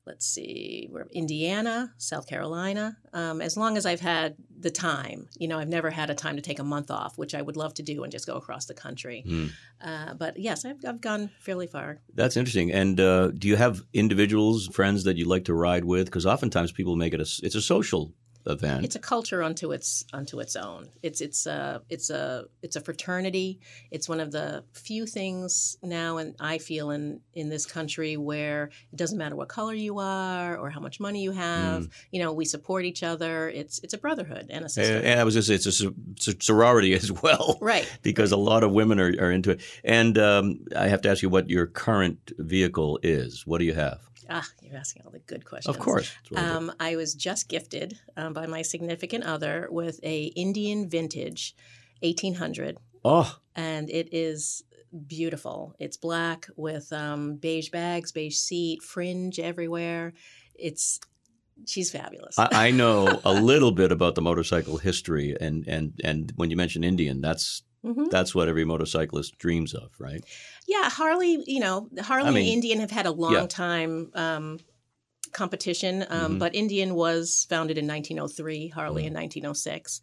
let's 0.05 0.25
see, 0.27 0.87
we're 0.91 1.07
Indiana, 1.11 1.91
South 1.97 2.27
Carolina. 2.27 2.97
Um, 3.11 3.41
as 3.41 3.57
long 3.57 3.75
as 3.75 3.85
I've 3.85 4.01
had 4.01 4.35
the 4.59 4.69
time, 4.69 5.27
you 5.37 5.47
know, 5.47 5.57
I've 5.57 5.67
never 5.67 5.89
had 5.89 6.09
a 6.09 6.15
time 6.15 6.35
to 6.35 6.41
take 6.41 6.59
a 6.59 6.63
month 6.63 6.91
off, 6.91 7.17
which 7.17 7.33
I 7.33 7.41
would 7.41 7.57
love 7.57 7.73
to 7.75 7.83
do 7.83 8.03
and 8.03 8.11
just 8.11 8.27
go 8.27 8.35
across 8.35 8.65
the 8.65 8.73
country. 8.73 9.23
Mm. 9.27 9.49
Uh, 9.81 10.13
but 10.13 10.37
yes, 10.37 10.63
I've, 10.63 10.77
I've 10.87 11.01
gone 11.01 11.31
fairly 11.39 11.67
far. 11.67 11.99
That's 12.13 12.37
interesting. 12.37 12.71
And 12.71 12.99
uh, 12.99 13.31
do 13.31 13.47
you 13.47 13.55
have 13.55 13.83
individuals, 13.93 14.67
friends 14.67 15.03
that 15.05 15.17
you 15.17 15.25
like 15.25 15.45
to 15.45 15.53
ride 15.53 15.85
with? 15.85 16.05
Because 16.05 16.25
oftentimes 16.25 16.71
people 16.71 16.95
make 16.95 17.13
it 17.13 17.19
a 17.19 17.27
it's 17.43 17.55
a 17.55 17.61
social 17.61 18.13
event. 18.45 18.85
It's 18.85 18.95
a 18.95 18.99
culture 18.99 19.43
unto 19.43 19.71
its 19.71 20.05
unto 20.13 20.39
its 20.39 20.55
own. 20.55 20.89
It's 21.01 21.21
it's 21.21 21.45
a 21.45 21.81
it's 21.89 22.09
a 22.09 22.45
it's 22.61 22.75
a 22.75 22.81
fraternity. 22.81 23.59
It's 23.91 24.07
one 24.07 24.19
of 24.19 24.31
the 24.31 24.63
few 24.73 25.05
things 25.05 25.77
now, 25.81 26.17
and 26.17 26.35
I 26.39 26.57
feel 26.57 26.91
in 26.91 27.21
in 27.33 27.49
this 27.49 27.65
country 27.65 28.17
where 28.17 28.69
it 28.91 28.95
doesn't 28.95 29.17
matter 29.17 29.35
what 29.35 29.49
color 29.49 29.73
you 29.73 29.99
are 29.99 30.57
or 30.57 30.69
how 30.69 30.79
much 30.79 30.99
money 30.99 31.23
you 31.23 31.31
have. 31.31 31.87
You 32.11 32.21
know, 32.23 32.33
we 32.33 32.45
support 32.45 32.85
each 32.85 33.03
other. 33.03 33.49
It's 33.49 33.79
it's 33.83 33.93
a 33.93 33.97
brotherhood 33.97 34.47
and 34.49 34.61
a 34.61 34.63
and, 34.63 34.71
sisterhood. 34.71 35.05
and 35.05 35.19
I 35.19 35.23
was 35.23 35.33
just 35.33 35.49
it's 35.49 35.65
a 35.65 35.71
sor- 35.71 35.93
sor- 36.19 36.33
sorority 36.39 36.93
as 37.01 37.11
well. 37.11 37.57
right. 37.61 37.89
Because 38.03 38.31
a 38.31 38.37
lot 38.37 38.63
of 38.63 38.71
women 38.71 38.99
are, 38.99 39.13
are 39.19 39.31
into 39.31 39.51
it. 39.51 39.61
And 39.83 40.17
um, 40.17 40.59
I 40.75 40.87
have 40.87 41.01
to 41.01 41.09
ask 41.09 41.21
you 41.23 41.29
what 41.29 41.49
your 41.49 41.65
current 41.65 42.31
vehicle 42.37 42.99
is. 43.03 43.47
What 43.47 43.59
do 43.59 43.65
you 43.65 43.73
have? 43.73 43.99
Ah, 44.29 44.47
you're 44.61 44.77
asking 44.77 45.03
all 45.05 45.11
the 45.11 45.19
good 45.19 45.45
questions. 45.45 45.75
Of 45.75 45.81
course. 45.81 46.11
I. 46.35 46.41
Um, 46.41 46.71
I 46.79 46.95
was 46.95 47.13
just 47.13 47.49
gifted 47.49 47.97
um, 48.17 48.33
by 48.33 48.45
my 48.45 48.61
significant 48.61 49.23
other 49.23 49.67
with 49.71 49.99
a 50.03 50.25
Indian 50.35 50.89
vintage 50.89 51.55
1800 52.01 52.77
oh, 53.03 53.37
and 53.55 53.89
it 53.89 54.09
is 54.13 54.63
beautiful. 55.07 55.75
It's 55.79 55.97
black 55.97 56.47
with 56.55 56.91
um, 56.93 57.35
beige 57.35 57.69
bags, 57.69 58.11
beige 58.11 58.37
seat, 58.37 58.81
fringe 58.81 59.39
everywhere. 59.39 60.13
It's 60.55 60.99
she's 61.65 61.91
fabulous. 61.91 62.37
I, 62.37 62.67
I 62.67 62.71
know 62.71 63.19
a 63.25 63.33
little 63.33 63.71
bit 63.71 63.91
about 63.91 64.15
the 64.15 64.21
motorcycle 64.21 64.77
history, 64.77 65.35
and 65.39 65.67
and 65.67 65.99
and 66.03 66.33
when 66.35 66.49
you 66.49 66.57
mention 66.57 66.83
Indian, 66.83 67.21
that's 67.21 67.63
Mhm. 67.85 68.09
that's 68.09 68.33
what 68.33 68.47
every 68.49 68.65
motorcyclist 68.65 69.37
dreams 69.37 69.73
of, 69.73 69.91
right? 69.99 70.23
Yeah, 70.67 70.89
Harley. 70.89 71.43
You 71.45 71.59
know, 71.59 71.89
Harley 72.01 72.27
I 72.27 72.31
mean, 72.31 72.43
and 72.45 72.53
Indian 72.53 72.79
have 72.79 72.91
had 72.91 73.05
a 73.05 73.11
long 73.11 73.33
yeah. 73.33 73.47
time 73.47 74.11
um, 74.15 74.59
competition, 75.31 76.05
um, 76.09 76.35
Mhm. 76.35 76.39
but 76.39 76.55
Indian 76.55 76.95
was 76.95 77.45
founded 77.49 77.77
in 77.77 77.85
1903, 77.85 78.69
Harley 78.69 79.03
Mm. 79.03 79.07
in 79.07 79.13
1906, 79.13 80.01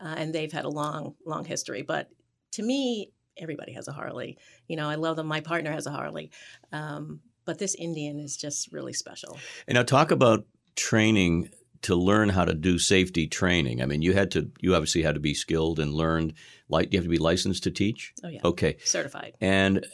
uh, 0.00 0.14
and 0.18 0.34
they've 0.34 0.52
had 0.52 0.64
a 0.64 0.68
long, 0.68 1.14
long 1.24 1.44
history. 1.44 1.82
But 1.82 2.10
to 2.52 2.62
me, 2.62 3.12
everybody 3.36 3.72
has 3.72 3.88
a 3.88 3.92
Harley. 3.92 4.36
You 4.68 4.76
know, 4.76 4.88
I 4.88 4.96
love 4.96 5.16
them. 5.16 5.26
My 5.26 5.40
partner 5.40 5.72
has 5.72 5.86
a 5.86 5.90
Harley, 5.92 6.30
um, 6.72 7.20
but 7.44 7.58
this 7.58 7.74
Indian 7.76 8.18
is 8.18 8.36
just 8.36 8.72
really 8.72 8.92
special. 8.92 9.38
And 9.66 9.76
now 9.76 9.82
talk 9.84 10.10
about 10.10 10.44
training 10.74 11.50
to 11.82 11.94
learn 11.96 12.28
how 12.28 12.44
to 12.44 12.54
do 12.54 12.78
safety 12.78 13.26
training. 13.26 13.82
I 13.82 13.86
mean, 13.86 14.02
you 14.02 14.12
had 14.12 14.30
to 14.32 14.50
you 14.60 14.74
obviously 14.74 15.02
had 15.02 15.14
to 15.14 15.20
be 15.20 15.34
skilled 15.34 15.78
and 15.78 15.92
learned. 15.94 16.34
Like 16.68 16.92
you 16.92 16.98
have 16.98 17.04
to 17.04 17.10
be 17.10 17.18
licensed 17.18 17.64
to 17.64 17.70
teach. 17.70 18.12
Oh 18.24 18.28
yeah, 18.28 18.40
Okay, 18.44 18.76
certified. 18.84 19.34
and 19.40 19.84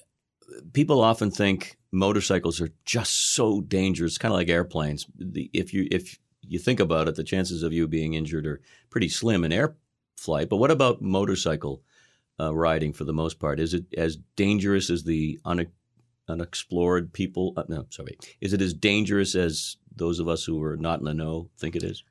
people 0.73 1.01
often 1.01 1.31
think 1.31 1.77
motorcycles 1.93 2.61
are 2.61 2.71
just 2.85 3.35
so 3.35 3.61
dangerous, 3.61 4.19
kind 4.19 4.33
of 4.33 4.39
like 4.39 4.49
airplanes. 4.49 5.07
The, 5.19 5.51
if 5.53 5.73
you 5.75 5.89
if 5.91 6.19
you 6.43 6.59
think 6.59 6.81
about 6.81 7.09
it, 7.09 7.15
the 7.17 7.25
chances 7.25 7.63
of 7.63 7.73
you 7.73 7.89
being 7.89 8.15
injured 8.15 8.47
are 8.47 8.61
pretty 8.91 9.09
slim 9.09 9.45
in 9.45 9.53
air 9.53 9.77
flight. 10.17 10.49
But 10.49 10.57
what 10.57 10.71
about 10.71 11.03
motorcycle 11.03 11.83
uh, 12.41 12.55
riding 12.55 12.93
for 12.93 13.05
the 13.05 13.13
most 13.13 13.39
part? 13.39 13.59
Is 13.61 13.75
it 13.75 13.85
as 13.97 14.17
dangerous 14.37 14.89
as 14.91 15.05
the 15.05 15.39
une- 15.47 15.73
unexplored 16.29 17.13
people? 17.13 17.53
Uh, 17.57 17.65
no, 17.69 17.87
sorry. 17.91 18.17
Is 18.41 18.53
it 18.53 18.63
as 18.63 18.73
dangerous 18.75 19.35
as 19.35 19.77
those 19.99 20.21
of 20.21 20.29
us 20.29 20.45
who 20.45 20.63
are 20.63 20.77
not 20.77 21.01
in 21.01 21.05
the 21.05 21.15
know 21.15 21.51
think 21.59 21.77
it 21.77 21.83
is? 21.83 22.05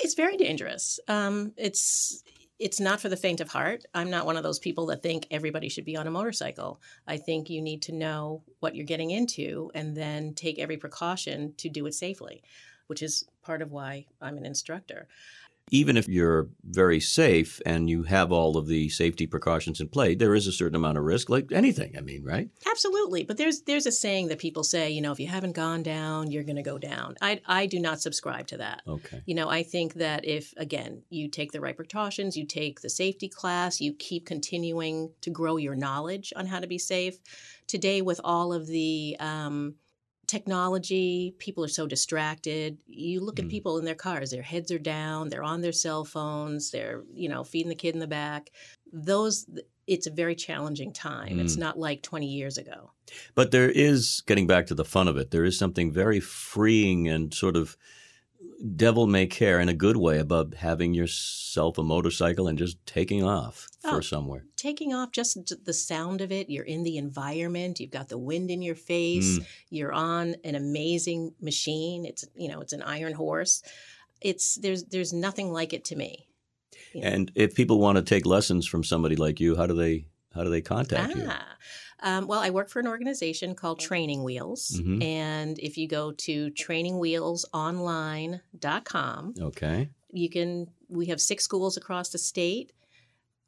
It's 0.00 0.14
very 0.14 0.36
dangerous. 0.36 0.98
Um, 1.08 1.52
it's 1.56 2.22
it's 2.58 2.78
not 2.78 3.00
for 3.00 3.08
the 3.08 3.16
faint 3.16 3.40
of 3.40 3.48
heart. 3.48 3.84
I'm 3.94 4.10
not 4.10 4.26
one 4.26 4.36
of 4.36 4.44
those 4.44 4.60
people 4.60 4.86
that 4.86 5.02
think 5.02 5.26
everybody 5.30 5.68
should 5.68 5.84
be 5.84 5.96
on 5.96 6.06
a 6.06 6.10
motorcycle. 6.10 6.80
I 7.06 7.16
think 7.16 7.50
you 7.50 7.60
need 7.60 7.82
to 7.82 7.92
know 7.92 8.42
what 8.60 8.76
you're 8.76 8.86
getting 8.86 9.10
into 9.10 9.70
and 9.74 9.96
then 9.96 10.34
take 10.34 10.58
every 10.58 10.76
precaution 10.76 11.54
to 11.58 11.68
do 11.68 11.84
it 11.86 11.94
safely, 11.94 12.42
which 12.86 13.02
is 13.02 13.24
part 13.42 13.60
of 13.60 13.72
why 13.72 14.06
I'm 14.20 14.36
an 14.36 14.46
instructor. 14.46 15.08
Even 15.70 15.96
if 15.96 16.06
you're 16.08 16.48
very 16.62 17.00
safe 17.00 17.60
and 17.64 17.88
you 17.88 18.02
have 18.04 18.30
all 18.30 18.56
of 18.56 18.66
the 18.66 18.88
safety 18.90 19.26
precautions 19.26 19.80
in 19.80 19.88
play, 19.88 20.14
there 20.14 20.34
is 20.34 20.46
a 20.46 20.52
certain 20.52 20.76
amount 20.76 20.98
of 20.98 21.04
risk, 21.04 21.30
like 21.30 21.50
anything. 21.52 21.94
I 21.96 22.00
mean, 22.00 22.22
right? 22.22 22.48
Absolutely, 22.70 23.24
but 23.24 23.36
there's 23.36 23.62
there's 23.62 23.86
a 23.86 23.92
saying 23.92 24.28
that 24.28 24.38
people 24.38 24.62
say, 24.62 24.90
you 24.90 25.00
know, 25.00 25.12
if 25.12 25.18
you 25.18 25.26
haven't 25.26 25.52
gone 25.52 25.82
down, 25.82 26.30
you're 26.30 26.44
going 26.44 26.56
to 26.56 26.62
go 26.62 26.78
down. 26.78 27.16
I 27.22 27.40
I 27.46 27.66
do 27.66 27.80
not 27.80 28.00
subscribe 28.00 28.46
to 28.48 28.58
that. 28.58 28.82
Okay. 28.86 29.22
You 29.26 29.34
know, 29.34 29.48
I 29.48 29.62
think 29.62 29.94
that 29.94 30.24
if, 30.24 30.52
again, 30.56 31.02
you 31.10 31.28
take 31.28 31.52
the 31.52 31.60
right 31.60 31.76
precautions, 31.76 32.36
you 32.36 32.46
take 32.46 32.80
the 32.80 32.90
safety 32.90 33.28
class, 33.28 33.80
you 33.80 33.94
keep 33.94 34.26
continuing 34.26 35.12
to 35.22 35.30
grow 35.30 35.56
your 35.56 35.74
knowledge 35.74 36.32
on 36.36 36.46
how 36.46 36.60
to 36.60 36.66
be 36.66 36.78
safe. 36.78 37.18
Today, 37.66 38.02
with 38.02 38.20
all 38.22 38.52
of 38.52 38.66
the 38.66 39.16
um, 39.18 39.76
technology, 40.26 41.34
people 41.38 41.64
are 41.64 41.68
so 41.68 41.86
distracted. 41.86 42.78
You 42.86 43.20
look 43.20 43.38
at 43.38 43.46
Mm. 43.46 43.50
people 43.50 43.78
in 43.78 43.84
their 43.84 43.94
cars, 43.94 44.30
their 44.30 44.42
heads 44.42 44.70
are 44.70 44.78
down, 44.78 45.28
they're 45.28 45.42
on 45.42 45.60
their 45.60 45.72
cell 45.72 46.04
phones, 46.04 46.70
they're, 46.70 47.02
you 47.12 47.28
know, 47.28 47.44
feeding 47.44 47.68
the 47.68 47.74
kid 47.74 47.94
in 47.94 48.00
the 48.00 48.06
back. 48.06 48.50
Those, 48.92 49.46
it's 49.86 50.06
a 50.06 50.10
very 50.10 50.34
challenging 50.34 50.92
time. 50.92 51.38
It's 51.40 51.56
Mm. 51.56 51.60
not 51.60 51.78
like 51.78 52.02
20 52.02 52.26
years 52.26 52.56
ago. 52.58 52.92
But 53.34 53.50
there 53.50 53.70
is, 53.70 54.22
getting 54.26 54.46
back 54.46 54.66
to 54.68 54.74
the 54.74 54.84
fun 54.84 55.08
of 55.08 55.16
it, 55.16 55.30
there 55.30 55.44
is 55.44 55.58
something 55.58 55.92
very 55.92 56.20
freeing 56.20 57.08
and 57.08 57.32
sort 57.34 57.56
of 57.56 57.76
devil 58.64 59.06
may 59.06 59.26
care 59.26 59.60
in 59.60 59.68
a 59.68 59.74
good 59.74 59.96
way 59.96 60.18
about 60.18 60.54
having 60.54 60.94
yourself 60.94 61.76
a 61.78 61.82
motorcycle 61.82 62.48
and 62.48 62.58
just 62.58 62.76
taking 62.86 63.22
off 63.22 63.68
for 63.82 63.96
Oh. 63.98 64.00
somewhere. 64.00 64.44
taking 64.56 64.94
off 64.94 65.12
just 65.12 65.36
the 65.64 65.72
sound 65.74 66.20
of 66.22 66.32
it 66.32 66.48
you're 66.48 66.64
in 66.64 66.82
the 66.82 66.96
environment 66.96 67.78
you've 67.80 67.90
got 67.90 68.08
the 68.08 68.16
wind 68.18 68.50
in 68.50 68.62
your 68.62 68.74
face 68.74 69.38
Mm. 69.38 69.44
you're 69.70 69.92
on 69.92 70.36
an 70.44 70.54
amazing 70.54 71.34
machine 71.40 72.04
it's 72.06 72.24
you 72.34 72.48
know 72.48 72.60
it's 72.60 72.72
an 72.72 72.82
iron 72.82 73.12
horse 73.12 73.62
it's 74.22 74.54
there's 74.56 74.84
there's 74.84 75.12
nothing 75.12 75.52
like 75.52 75.72
it 75.74 75.84
to 75.84 75.96
me 75.96 76.26
you 76.94 77.02
know. 77.02 77.08
And 77.08 77.30
if 77.34 77.54
people 77.54 77.78
want 77.78 77.96
to 77.98 78.02
take 78.02 78.24
lessons 78.24 78.66
from 78.66 78.82
somebody 78.84 79.16
like 79.16 79.38
you, 79.40 79.56
how 79.56 79.66
do 79.66 79.74
they 79.74 80.06
how 80.34 80.42
do 80.42 80.50
they 80.50 80.62
contact 80.62 81.14
you? 81.14 81.28
Um, 82.00 82.26
well, 82.26 82.40
I 82.40 82.50
work 82.50 82.68
for 82.68 82.80
an 82.80 82.86
organization 82.88 83.54
called 83.54 83.78
Training 83.80 84.22
Wheels. 84.24 84.72
Mhm. 84.80 85.02
And 85.02 85.58
if 85.58 85.78
you 85.78 85.86
go 85.88 86.12
to 86.12 86.50
trainingwheelsonline.com, 86.50 89.34
Okay. 89.40 89.88
you 90.12 90.28
can 90.28 90.70
we 90.88 91.06
have 91.06 91.20
six 91.20 91.44
schools 91.44 91.76
across 91.76 92.10
the 92.10 92.18
state 92.18 92.72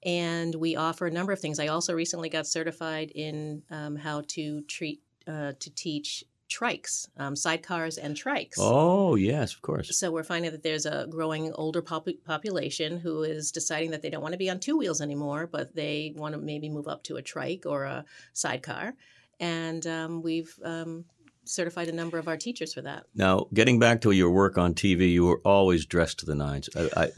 and 0.03 0.55
we 0.55 0.75
offer 0.77 1.07
a 1.07 1.11
number 1.11 1.33
of 1.33 1.39
things 1.41 1.59
i 1.61 1.67
also 1.69 1.95
recently 1.95 2.29
got 2.29 2.47
certified 2.47 3.11
in 3.15 3.63
um, 3.71 3.97
how 3.97 4.21
to 4.27 4.61
treat 4.63 5.01
uh, 5.27 5.53
to 5.61 5.71
teach 5.75 6.25
trikes, 6.49 7.09
um, 7.17 7.35
sidecars, 7.35 7.99
and 8.01 8.17
trikes. 8.17 8.55
Oh, 8.59 9.15
yes, 9.15 9.55
of 9.55 9.63
course. 9.63 9.99
So 9.99 10.11
we're 10.11 10.23
finding 10.23 10.53
that 10.53 10.63
there's 10.63 10.87
a 10.87 11.07
growing 11.09 11.53
older 11.55 11.83
pop- 11.83 12.09
population 12.25 12.99
who 12.99 13.23
is 13.23 13.51
deciding 13.51 13.91
that 13.91 14.03
they 14.03 14.11
don't 14.11 14.23
want 14.23 14.33
to 14.33 14.39
be 14.39 14.51
on 14.51 14.61
two 14.61 14.77
wheels 14.77 15.01
anymore, 15.01 15.47
but 15.47 15.75
they 15.75 16.13
want 16.17 16.35
to 16.35 16.41
maybe 16.41 16.69
move 16.69 16.89
up 16.89 17.03
to 17.05 17.17
a 17.17 17.23
trike 17.23 17.65
or 17.67 17.85
a 17.85 18.05
sidecar. 18.33 18.95
And 19.41 19.87
um, 19.87 20.23
we've 20.23 20.59
um, 20.65 21.05
certified 21.45 21.89
a 21.89 21.93
number 21.93 22.19
of 22.19 22.29
our 22.29 22.37
teachers 22.37 22.75
for 22.75 22.83
that. 22.83 23.05
Now, 23.15 23.47
getting 23.53 23.79
back 23.79 24.01
to 24.03 24.11
your 24.13 24.31
work 24.31 24.59
on 24.59 24.75
TV, 24.75 25.13
you 25.13 25.27
were 25.27 25.41
always 25.45 25.87
dressed 25.87 26.21
to 26.21 26.27
the 26.27 26.35
nines. 26.35 26.69
I, 26.77 27.11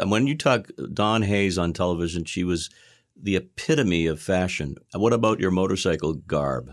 I, 0.00 0.04
when 0.04 0.26
you 0.26 0.36
talk 0.36 0.68
Dawn 0.92 1.22
Hayes 1.22 1.58
on 1.58 1.72
television, 1.72 2.24
she 2.24 2.44
was 2.44 2.70
the 3.20 3.36
epitome 3.36 4.06
of 4.06 4.20
fashion. 4.20 4.76
What 4.94 5.12
about 5.12 5.40
your 5.40 5.50
motorcycle 5.50 6.14
garb? 6.14 6.70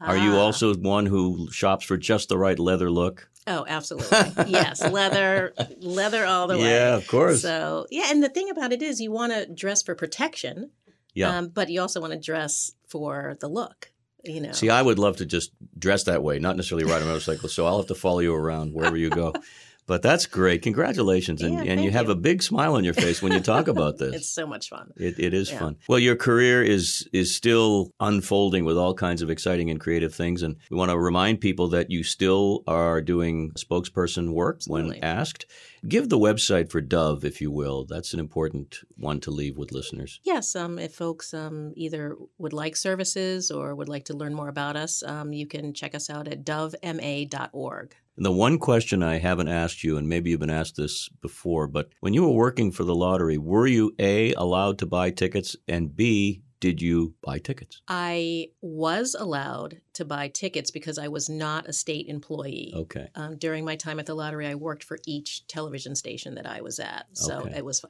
Are 0.00 0.16
you 0.16 0.32
Ah. 0.32 0.40
also 0.40 0.74
one 0.74 1.06
who 1.06 1.48
shops 1.50 1.84
for 1.84 1.96
just 1.96 2.28
the 2.28 2.36
right 2.38 2.58
leather 2.58 2.90
look? 2.90 3.28
Oh, 3.46 3.64
absolutely. 3.68 4.50
yes, 4.50 4.82
leather, 4.82 5.54
leather 5.80 6.26
all 6.26 6.46
the 6.48 6.58
way. 6.58 6.64
Yeah, 6.70 6.96
of 6.96 7.06
course. 7.06 7.42
So, 7.42 7.86
yeah, 7.90 8.06
and 8.10 8.22
the 8.22 8.28
thing 8.28 8.50
about 8.50 8.72
it 8.72 8.82
is 8.82 9.00
you 9.00 9.12
want 9.12 9.32
to 9.32 9.46
dress 9.46 9.82
for 9.82 9.94
protection, 9.94 10.70
Yeah. 11.14 11.36
um, 11.38 11.48
but 11.48 11.70
you 11.70 11.80
also 11.80 12.00
want 12.00 12.12
to 12.12 12.18
dress 12.18 12.72
for 12.88 13.36
the 13.40 13.48
look, 13.48 13.92
you 14.24 14.40
know. 14.40 14.52
See, 14.52 14.68
I 14.68 14.82
would 14.82 14.98
love 14.98 15.16
to 15.18 15.26
just 15.26 15.52
dress 15.78 16.02
that 16.04 16.22
way, 16.24 16.38
not 16.40 16.56
necessarily 16.56 16.90
ride 16.90 17.02
a 17.02 17.06
motorcycle. 17.06 17.48
so 17.48 17.66
I'll 17.66 17.78
have 17.78 17.86
to 17.86 17.94
follow 17.94 18.18
you 18.18 18.34
around 18.34 18.74
wherever 18.74 18.96
you 18.96 19.10
go. 19.10 19.32
But 19.86 20.02
that's 20.02 20.26
great. 20.26 20.62
Congratulations. 20.62 21.42
And, 21.42 21.54
Yeah, 21.54 21.72
and 21.72 21.84
you 21.84 21.90
have 21.92 22.06
you. 22.06 22.12
a 22.12 22.16
big 22.16 22.42
smile 22.42 22.74
on 22.74 22.82
your 22.84 22.94
face 22.94 23.22
when 23.22 23.32
you 23.32 23.40
talk 23.40 23.68
about 23.68 23.98
this. 24.02 24.14
it's 24.16 24.28
so 24.28 24.46
much 24.46 24.68
fun. 24.68 24.92
It, 24.96 25.18
it 25.18 25.32
is 25.32 25.50
Yeah. 25.50 25.60
fun. 25.60 25.76
Well, 25.88 25.98
your 26.00 26.16
career 26.16 26.62
is 26.62 27.08
is 27.12 27.34
still 27.34 27.92
unfolding 28.00 28.64
with 28.64 28.76
all 28.76 28.94
kinds 28.94 29.22
of 29.22 29.30
exciting 29.30 29.70
and 29.70 29.78
creative 29.80 30.12
things, 30.14 30.42
and 30.42 30.56
we 30.70 30.76
want 30.76 30.90
to 30.90 30.98
remind 30.98 31.40
people 31.40 31.68
that 31.68 31.90
you 31.90 32.02
still 32.02 32.62
are 32.66 33.00
doing 33.00 33.52
spokesperson 33.52 34.32
work 34.32 34.60
when 34.66 34.94
asked. 35.04 35.46
Give 35.86 36.08
the 36.08 36.18
website 36.18 36.70
for 36.70 36.80
Dove, 36.80 37.24
if 37.24 37.40
you 37.40 37.50
will. 37.50 37.84
That's 37.84 38.12
an 38.12 38.18
important 38.18 38.80
one 38.96 39.20
to 39.20 39.30
leave 39.30 39.56
with 39.56 39.72
listeners. 39.72 40.20
Yes, 40.24 40.56
um, 40.56 40.78
if 40.78 40.94
folks 40.94 41.32
um, 41.32 41.72
either 41.76 42.16
would 42.38 42.52
like 42.52 42.76
services 42.76 43.50
or 43.50 43.74
would 43.74 43.88
like 43.88 44.06
to 44.06 44.16
learn 44.16 44.34
more 44.34 44.48
about 44.48 44.76
us, 44.76 45.02
um, 45.04 45.32
you 45.32 45.46
can 45.46 45.72
check 45.74 45.94
us 45.94 46.10
out 46.10 46.26
at 46.26 46.44
dovema.org. 46.44 47.94
And 48.16 48.24
the 48.24 48.32
one 48.32 48.58
question 48.58 49.02
I 49.02 49.18
haven't 49.18 49.48
asked 49.48 49.84
you, 49.84 49.98
and 49.98 50.08
maybe 50.08 50.30
you've 50.30 50.40
been 50.40 50.50
asked 50.50 50.76
this 50.76 51.08
before, 51.20 51.66
but 51.66 51.90
when 52.00 52.14
you 52.14 52.22
were 52.22 52.30
working 52.30 52.72
for 52.72 52.82
the 52.82 52.94
lottery, 52.94 53.36
were 53.36 53.66
you 53.66 53.94
A, 53.98 54.32
allowed 54.32 54.78
to 54.78 54.86
buy 54.86 55.10
tickets, 55.10 55.54
and 55.68 55.94
B, 55.94 56.42
did 56.66 56.82
you 56.82 57.14
buy 57.22 57.38
tickets? 57.38 57.80
I 57.86 58.48
was 58.60 59.14
allowed 59.18 59.80
to 59.94 60.04
buy 60.04 60.28
tickets 60.28 60.70
because 60.72 60.98
I 60.98 61.08
was 61.08 61.28
not 61.28 61.68
a 61.68 61.72
state 61.72 62.06
employee. 62.08 62.72
Okay. 62.74 63.08
Um, 63.14 63.36
during 63.36 63.64
my 63.64 63.76
time 63.76 64.00
at 64.00 64.06
the 64.06 64.14
lottery, 64.14 64.46
I 64.48 64.54
worked 64.56 64.82
for 64.82 64.98
each 65.06 65.46
television 65.46 65.94
station 65.94 66.34
that 66.34 66.46
I 66.46 66.60
was 66.60 66.80
at. 66.80 67.06
So 67.12 67.40
Okay. 67.42 67.58
it 67.58 67.64
was, 67.64 67.84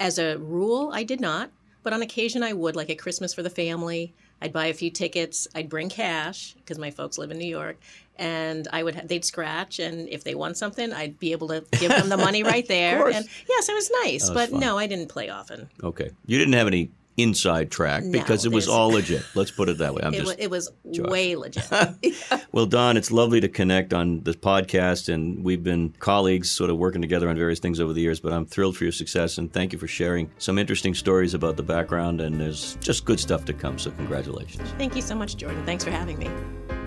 as 0.00 0.18
a 0.18 0.36
rule, 0.38 0.90
I 0.92 1.04
did 1.04 1.20
not. 1.20 1.50
But 1.84 1.92
on 1.92 2.02
occasion, 2.02 2.42
I 2.42 2.52
would, 2.52 2.74
like 2.74 2.90
at 2.90 2.98
Christmas 2.98 3.32
for 3.32 3.42
the 3.44 3.50
family. 3.50 4.12
I'd 4.42 4.52
buy 4.52 4.66
a 4.66 4.74
few 4.74 4.90
tickets. 4.90 5.46
I'd 5.54 5.68
bring 5.68 5.88
cash 5.88 6.54
because 6.54 6.78
my 6.78 6.90
folks 6.90 7.18
live 7.18 7.30
in 7.30 7.38
New 7.38 7.48
York, 7.48 7.76
and 8.16 8.66
I 8.72 8.82
would. 8.82 8.94
Ha- 8.96 9.02
they'd 9.04 9.24
scratch, 9.24 9.78
and 9.78 10.08
if 10.08 10.22
they 10.22 10.34
won 10.34 10.54
something, 10.54 10.92
I'd 10.92 11.18
be 11.18 11.32
able 11.32 11.48
to 11.48 11.64
give 11.80 11.90
them 11.90 12.08
the 12.08 12.16
money 12.16 12.42
right 12.54 12.66
there. 12.68 13.08
And 13.08 13.24
yes, 13.48 13.68
it 13.68 13.74
was 13.74 13.90
nice. 14.04 14.28
That 14.28 14.34
but 14.34 14.52
no, 14.52 14.76
I 14.76 14.86
didn't 14.86 15.08
play 15.08 15.28
often. 15.28 15.68
Okay. 15.82 16.10
You 16.26 16.36
didn't 16.38 16.54
have 16.54 16.66
any 16.66 16.90
inside 17.18 17.70
track 17.70 18.04
No, 18.04 18.12
because 18.12 18.46
it 18.46 18.52
was 18.52 18.68
all 18.68 18.88
legit. 18.92 19.22
Let's 19.34 19.50
put 19.50 19.68
it 19.68 19.78
that 19.78 19.92
way. 19.94 20.00
I'm 20.02 20.14
It, 20.14 20.18
just 20.18 20.28
wa- 20.38 20.42
it 20.44 20.50
was 20.50 20.70
joking. 20.90 21.10
way 21.12 21.36
legit. 21.44 21.64
Well, 22.52 22.64
Dawn, 22.64 22.96
it's 22.96 23.10
lovely 23.12 23.40
to 23.42 23.48
connect 23.48 23.92
on 23.92 24.22
this 24.22 24.34
podcast, 24.36 25.12
and 25.12 25.44
we've 25.44 25.62
been 25.62 25.90
colleagues, 25.98 26.50
sort 26.50 26.70
of 26.70 26.78
working 26.78 27.02
together 27.02 27.28
on 27.28 27.36
various 27.36 27.58
things 27.58 27.78
over 27.78 27.92
the 27.92 28.00
years. 28.00 28.20
But 28.20 28.32
I'm 28.32 28.46
thrilled 28.46 28.76
for 28.76 28.84
your 28.84 28.92
success, 28.92 29.36
and 29.38 29.52
thank 29.52 29.72
you 29.74 29.78
for 29.78 29.86
sharing 29.86 30.30
some 30.38 30.56
interesting 30.58 30.94
stories 30.94 31.34
about 31.34 31.56
the 31.56 31.62
background. 31.62 32.20
And 32.22 32.40
there's 32.40 32.76
just 32.76 33.04
good 33.04 33.20
stuff 33.20 33.44
to 33.46 33.52
come. 33.52 33.78
So, 33.78 33.90
congratulations. 33.92 34.70
Thank 34.78 34.96
you 34.96 35.02
so 35.02 35.14
much, 35.14 35.36
Jordan. 35.36 35.64
Thanks 35.66 35.84
for 35.84 35.90
having 35.90 36.18
me. 36.18 36.77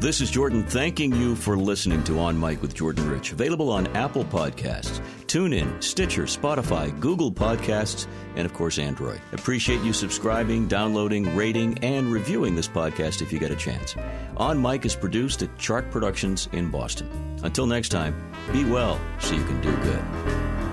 This 0.00 0.20
is 0.20 0.30
Jordan 0.30 0.62
thanking 0.62 1.12
you 1.12 1.34
for 1.34 1.56
listening 1.56 2.04
to 2.04 2.20
On 2.20 2.38
Mic 2.38 2.62
with 2.62 2.72
Jordan 2.72 3.10
Rich, 3.10 3.32
available 3.32 3.68
on 3.68 3.88
Apple 3.96 4.24
Podcasts, 4.24 5.00
TuneIn, 5.26 5.82
Stitcher, 5.82 6.22
Spotify, 6.22 6.96
Google 7.00 7.32
Podcasts, 7.32 8.06
and 8.36 8.46
of 8.46 8.54
course 8.54 8.78
Android. 8.78 9.20
Appreciate 9.32 9.80
you 9.80 9.92
subscribing, 9.92 10.68
downloading, 10.68 11.34
rating, 11.34 11.78
and 11.78 12.12
reviewing 12.12 12.54
this 12.54 12.68
podcast 12.68 13.22
if 13.22 13.32
you 13.32 13.40
get 13.40 13.50
a 13.50 13.56
chance. 13.56 13.96
On 14.36 14.62
Mic 14.62 14.86
is 14.86 14.94
produced 14.94 15.42
at 15.42 15.58
Chart 15.58 15.90
Productions 15.90 16.48
in 16.52 16.70
Boston. 16.70 17.10
Until 17.42 17.66
next 17.66 17.88
time, 17.88 18.14
be 18.52 18.64
well 18.64 19.00
so 19.18 19.34
you 19.34 19.44
can 19.46 19.60
do 19.60 19.76
good. 19.78 20.67